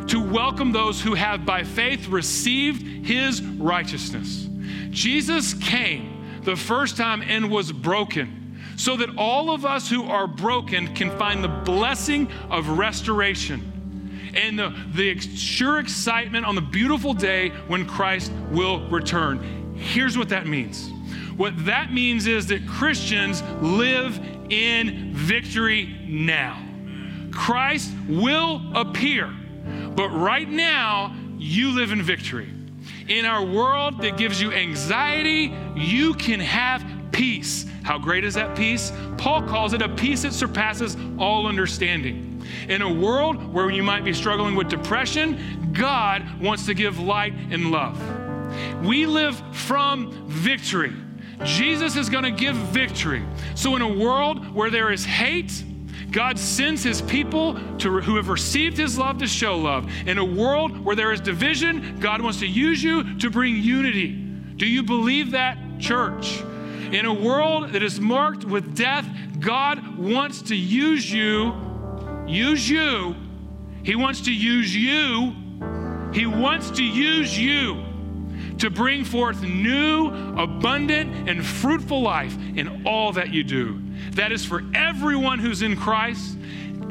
to 0.08 0.20
welcome 0.20 0.72
those 0.72 1.02
who 1.02 1.14
have 1.14 1.46
by 1.46 1.64
faith 1.64 2.08
received 2.08 3.06
his 3.06 3.42
righteousness. 3.42 4.48
Jesus 4.90 5.54
came 5.54 6.42
the 6.44 6.56
first 6.56 6.98
time 6.98 7.22
and 7.22 7.52
was 7.52 7.72
broken 7.72 8.60
so 8.78 8.96
that 8.98 9.10
all 9.18 9.52
of 9.52 9.66
us 9.66 9.90
who 9.90 10.04
are 10.04 10.28
broken 10.28 10.94
can 10.96 11.16
find 11.18 11.44
the 11.44 11.48
blessing 11.48 12.32
of 12.50 12.70
restoration 12.70 14.32
and 14.36 14.58
the, 14.58 14.74
the 14.94 15.20
sure 15.20 15.80
excitement 15.80 16.46
on 16.46 16.56
the 16.56 16.62
beautiful 16.62 17.14
day 17.14 17.50
when 17.68 17.86
Christ 17.86 18.32
will 18.52 18.88
return. 18.90 19.76
Here's 19.76 20.18
what 20.18 20.30
that 20.30 20.48
means. 20.48 20.92
What 21.36 21.66
that 21.66 21.92
means 21.92 22.28
is 22.28 22.48
that 22.48 22.68
Christians 22.68 23.44
live 23.62 24.20
in 24.50 25.14
victory 25.14 25.98
now. 26.08 26.64
Christ 27.32 27.92
will 28.08 28.62
appear 28.76 29.34
but 29.98 30.10
right 30.10 30.48
now, 30.48 31.14
you 31.40 31.72
live 31.72 31.92
in 31.92 32.04
victory. 32.04 32.48
In 33.08 33.26
our 33.26 33.44
world 33.44 34.00
that 34.04 34.16
gives 34.16 34.40
you 34.40 34.54
anxiety, 34.54 35.52
you 35.76 36.14
can 36.14 36.40
have 36.40 36.86
peace. 37.12 37.66
How 37.82 37.98
great 37.98 38.24
is 38.24 38.36
that 38.36 38.56
peace? 38.56 38.94
Paul 39.18 39.42
calls 39.42 39.74
it 39.74 39.82
a 39.82 39.90
peace 39.90 40.22
that 40.22 40.34
surpasses 40.34 40.96
all 41.18 41.48
understanding. 41.48 42.46
In 42.70 42.84
a 42.84 42.94
world 42.94 43.52
where 43.52 43.72
you 43.72 43.82
might 43.82 44.04
be 44.04 44.14
struggling 44.14 44.54
with 44.54 44.70
depression, 44.70 45.74
God 45.74 46.40
wants 46.40 46.68
to 46.68 46.76
give 46.76 47.00
light 47.00 47.34
and 47.50 47.72
love. 47.72 48.00
We 48.86 49.08
live 49.08 49.42
from 49.52 50.28
victory, 50.28 50.94
Jesus 51.44 51.96
is 51.96 52.08
going 52.08 52.24
to 52.24 52.32
give 52.32 52.56
victory. 52.56 53.24
So, 53.56 53.76
in 53.76 53.82
a 53.82 53.88
world 53.88 54.54
where 54.54 54.70
there 54.70 54.92
is 54.92 55.06
hate, 55.06 55.64
God 56.12 56.40
sends 56.40 56.84
his 56.84 57.02
people 57.02 57.60
to, 57.80 58.00
who 58.00 58.16
have 58.16 58.30
received 58.30 58.78
his 58.78 58.98
love 58.98 59.18
to 59.20 59.28
show 59.28 59.58
love. 59.58 59.92
In 60.06 60.18
a 60.18 60.26
world 60.26 60.84
where 60.84 60.96
there 60.96 61.12
is 61.12 61.20
division, 61.20 62.00
God 62.00 62.22
wants 62.22 62.40
to 62.40 62.48
use 62.48 62.82
you 62.82 63.18
to 63.20 63.30
bring 63.30 63.56
unity. 63.56 64.14
Do 64.56 64.66
you 64.66 64.84
believe 64.84 65.32
that, 65.32 65.58
church? 65.80 66.42
In 66.92 67.06
a 67.06 67.14
world 67.14 67.74
that 67.74 67.84
is 67.84 68.00
marked 68.00 68.46
with 68.46 68.76
death, 68.76 69.08
God 69.40 69.98
wants 69.98 70.42
to 70.44 70.56
use 70.56 71.12
you, 71.12 71.54
use 72.26 72.70
you. 72.70 73.16
He 73.84 73.96
wants 73.96 74.22
to 74.22 74.34
use 74.34 74.76
you. 74.76 75.36
He 76.14 76.26
wants 76.26 76.72
to 76.72 76.84
use 76.84 77.38
you 77.38 77.84
to 78.60 78.70
bring 78.70 79.04
forth 79.04 79.42
new, 79.44 80.08
abundant, 80.38 81.30
and 81.30 81.46
fruitful 81.46 82.02
life 82.02 82.36
in 82.56 82.86
all 82.88 83.12
that 83.14 83.34
you 83.34 83.44
do. 83.44 83.82
That 84.12 84.32
is 84.32 84.46
for 84.46 84.64
everyone 84.74 85.40
who's 85.40 85.62
in 85.62 85.76
Christ, 85.76 86.38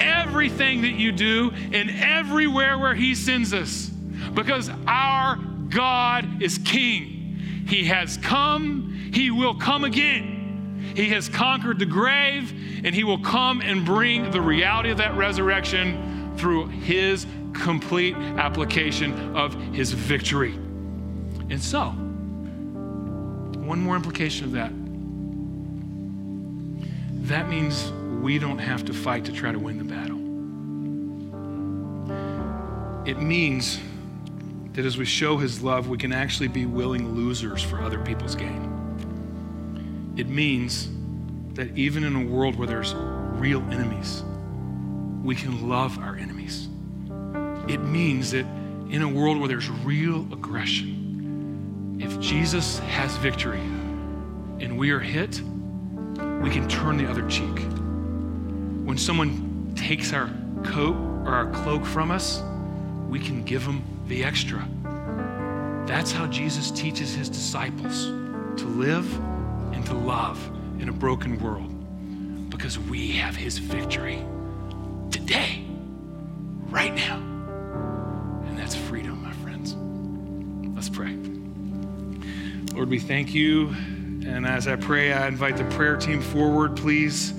everything 0.00 0.82
that 0.82 0.92
you 0.92 1.12
do, 1.12 1.52
and 1.72 1.90
everywhere 1.90 2.78
where 2.78 2.94
He 2.94 3.14
sends 3.14 3.52
us. 3.52 3.88
Because 4.34 4.70
our 4.86 5.36
God 5.68 6.42
is 6.42 6.58
King. 6.58 7.64
He 7.68 7.84
has 7.84 8.16
come, 8.18 9.10
He 9.12 9.30
will 9.30 9.54
come 9.54 9.84
again. 9.84 10.92
He 10.94 11.08
has 11.10 11.28
conquered 11.28 11.78
the 11.78 11.86
grave, 11.86 12.52
and 12.84 12.94
He 12.94 13.04
will 13.04 13.18
come 13.18 13.60
and 13.60 13.84
bring 13.84 14.30
the 14.30 14.40
reality 14.40 14.90
of 14.90 14.98
that 14.98 15.16
resurrection 15.16 16.34
through 16.36 16.68
His 16.68 17.26
complete 17.52 18.14
application 18.14 19.36
of 19.36 19.54
His 19.74 19.92
victory. 19.92 20.54
And 21.48 21.62
so, 21.62 21.90
one 23.66 23.80
more 23.80 23.96
implication 23.96 24.44
of 24.44 24.52
that 24.52 24.72
that 27.28 27.48
means 27.48 27.92
we 28.22 28.38
don't 28.38 28.58
have 28.58 28.84
to 28.84 28.92
fight 28.92 29.24
to 29.24 29.32
try 29.32 29.52
to 29.52 29.58
win 29.58 29.78
the 29.78 29.84
battle. 29.84 30.16
It 33.06 33.20
means 33.20 33.80
that 34.72 34.84
as 34.84 34.96
we 34.96 35.04
show 35.04 35.36
His 35.36 35.62
love, 35.62 35.88
we 35.88 35.98
can 35.98 36.12
actually 36.12 36.48
be 36.48 36.66
willing 36.66 37.14
losers 37.14 37.62
for 37.62 37.80
other 37.80 37.98
people's 38.04 38.34
gain. 38.34 40.14
It 40.16 40.28
means 40.28 40.88
that 41.54 41.76
even 41.76 42.04
in 42.04 42.14
a 42.16 42.24
world 42.24 42.56
where 42.56 42.66
there's 42.66 42.94
real 42.94 43.62
enemies, 43.70 44.22
we 45.24 45.34
can 45.34 45.68
love 45.68 45.98
our 45.98 46.16
enemies. 46.16 46.68
It 47.68 47.78
means 47.78 48.30
that 48.32 48.46
in 48.90 49.02
a 49.02 49.08
world 49.08 49.38
where 49.38 49.48
there's 49.48 49.68
real 49.68 50.20
aggression, 50.32 51.98
if 52.00 52.20
Jesus 52.20 52.78
has 52.80 53.16
victory 53.16 53.58
and 53.58 54.78
we 54.78 54.90
are 54.90 55.00
hit, 55.00 55.40
we 56.42 56.50
can 56.50 56.68
turn 56.68 56.96
the 56.96 57.08
other 57.08 57.26
cheek. 57.28 57.60
When 58.84 58.96
someone 58.98 59.72
takes 59.74 60.12
our 60.12 60.30
coat 60.64 60.96
or 61.24 61.32
our 61.32 61.50
cloak 61.50 61.84
from 61.84 62.10
us, 62.10 62.42
we 63.08 63.18
can 63.18 63.42
give 63.44 63.64
them 63.64 63.82
the 64.06 64.24
extra. 64.24 64.66
That's 65.86 66.12
how 66.12 66.26
Jesus 66.26 66.70
teaches 66.70 67.14
his 67.14 67.28
disciples 67.28 68.06
to 68.06 68.64
live 68.66 69.12
and 69.72 69.84
to 69.86 69.94
love 69.94 70.38
in 70.80 70.88
a 70.88 70.92
broken 70.92 71.38
world 71.40 71.72
because 72.50 72.78
we 72.78 73.12
have 73.12 73.36
his 73.36 73.58
victory 73.58 74.22
today, 75.10 75.64
right 76.68 76.94
now. 76.94 77.16
And 78.46 78.58
that's 78.58 78.74
freedom, 78.74 79.22
my 79.22 79.32
friends. 79.32 79.74
Let's 80.74 80.88
pray. 80.88 81.16
Lord, 82.74 82.88
we 82.88 82.98
thank 82.98 83.34
you 83.34 83.74
and 84.36 84.46
as 84.46 84.68
I 84.68 84.76
pray, 84.76 85.14
I 85.14 85.28
invite 85.28 85.56
the 85.56 85.64
prayer 85.64 85.96
team 85.96 86.20
forward, 86.20 86.76
please. 86.76 87.32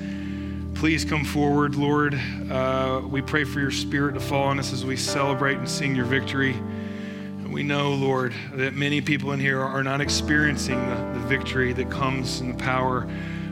Please 0.73 1.05
come 1.05 1.23
forward, 1.23 1.75
Lord. 1.75 2.19
Uh, 2.49 3.01
we 3.07 3.21
pray 3.21 3.43
for 3.43 3.59
your 3.59 3.69
spirit 3.69 4.13
to 4.13 4.19
fall 4.19 4.45
on 4.45 4.57
us 4.57 4.73
as 4.73 4.83
we 4.83 4.97
celebrate 4.97 5.57
and 5.59 5.69
sing 5.69 5.95
your 5.95 6.05
victory. 6.05 6.53
And 6.53 7.53
we 7.53 7.61
know, 7.61 7.93
Lord, 7.93 8.33
that 8.53 8.73
many 8.73 8.99
people 8.99 9.31
in 9.31 9.39
here 9.39 9.61
are 9.61 9.83
not 9.83 10.01
experiencing 10.01 10.79
the, 10.89 10.95
the 11.19 11.27
victory 11.27 11.71
that 11.73 11.91
comes 11.91 12.41
in 12.41 12.57
the 12.57 12.63
power 12.63 13.07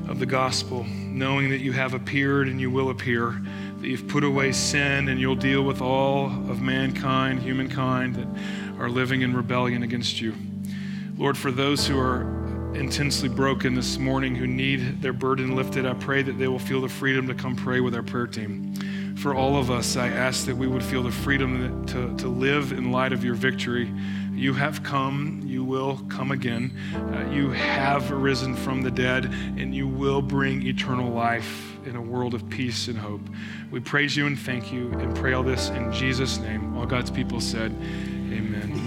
of 0.07 0.17
the 0.17 0.25
gospel, 0.25 0.83
knowing 0.83 1.49
that 1.51 1.59
you 1.59 1.71
have 1.71 1.93
appeared 1.93 2.47
and 2.47 2.59
you 2.59 2.71
will 2.71 2.89
appear, 2.89 3.39
that 3.79 3.87
you've 3.87 4.07
put 4.07 4.23
away 4.23 4.51
sin 4.53 5.07
and 5.07 5.19
you'll 5.19 5.35
deal 5.35 5.61
with 5.61 5.81
all 5.81 6.25
of 6.49 6.63
mankind, 6.63 7.43
humankind 7.43 8.15
that 8.15 8.27
are 8.79 8.89
living 8.89 9.21
in 9.21 9.35
rebellion 9.35 9.83
against 9.83 10.19
you. 10.19 10.33
Lord, 11.15 11.37
for 11.37 11.51
those 11.51 11.85
who 11.85 11.99
are 11.99 12.44
intensely 12.75 13.29
broken 13.29 13.73
this 13.73 13.97
morning 13.97 14.35
who 14.35 14.45
need 14.45 15.01
their 15.01 15.13
burden 15.13 15.55
lifted, 15.55 15.85
I 15.85 15.93
pray 15.93 16.21
that 16.21 16.37
they 16.37 16.47
will 16.47 16.59
feel 16.59 16.81
the 16.81 16.89
freedom 16.89 17.27
to 17.27 17.33
come 17.33 17.55
pray 17.55 17.79
with 17.79 17.95
our 17.95 18.03
prayer 18.03 18.27
team. 18.27 18.73
For 19.17 19.33
all 19.33 19.57
of 19.57 19.71
us, 19.71 19.95
I 19.95 20.09
ask 20.09 20.45
that 20.45 20.55
we 20.55 20.67
would 20.67 20.83
feel 20.83 21.01
the 21.01 21.11
freedom 21.11 21.85
to, 21.87 22.15
to 22.17 22.27
live 22.27 22.73
in 22.73 22.91
light 22.91 23.13
of 23.13 23.23
your 23.23 23.33
victory. 23.33 23.91
You 24.33 24.53
have 24.53 24.83
come, 24.83 25.41
you 25.45 25.63
will 25.63 26.01
come 26.09 26.31
again. 26.31 26.77
Uh, 26.93 27.29
you 27.31 27.49
have 27.51 28.11
arisen 28.11 28.55
from 28.55 28.81
the 28.81 28.91
dead, 28.91 29.25
and 29.25 29.73
you 29.73 29.87
will 29.87 30.21
bring 30.21 30.67
eternal 30.67 31.09
life 31.09 31.77
in 31.85 31.95
a 31.95 32.01
world 32.01 32.33
of 32.33 32.47
peace 32.49 32.87
and 32.87 32.97
hope. 32.97 33.21
We 33.71 33.79
praise 33.79 34.17
you 34.17 34.27
and 34.27 34.37
thank 34.37 34.71
you 34.71 34.91
and 34.93 35.15
pray 35.15 35.33
all 35.33 35.43
this 35.43 35.69
in 35.69 35.91
Jesus' 35.93 36.37
name. 36.37 36.77
All 36.77 36.85
God's 36.85 37.11
people 37.11 37.39
said, 37.39 37.71
Amen. 37.71 38.84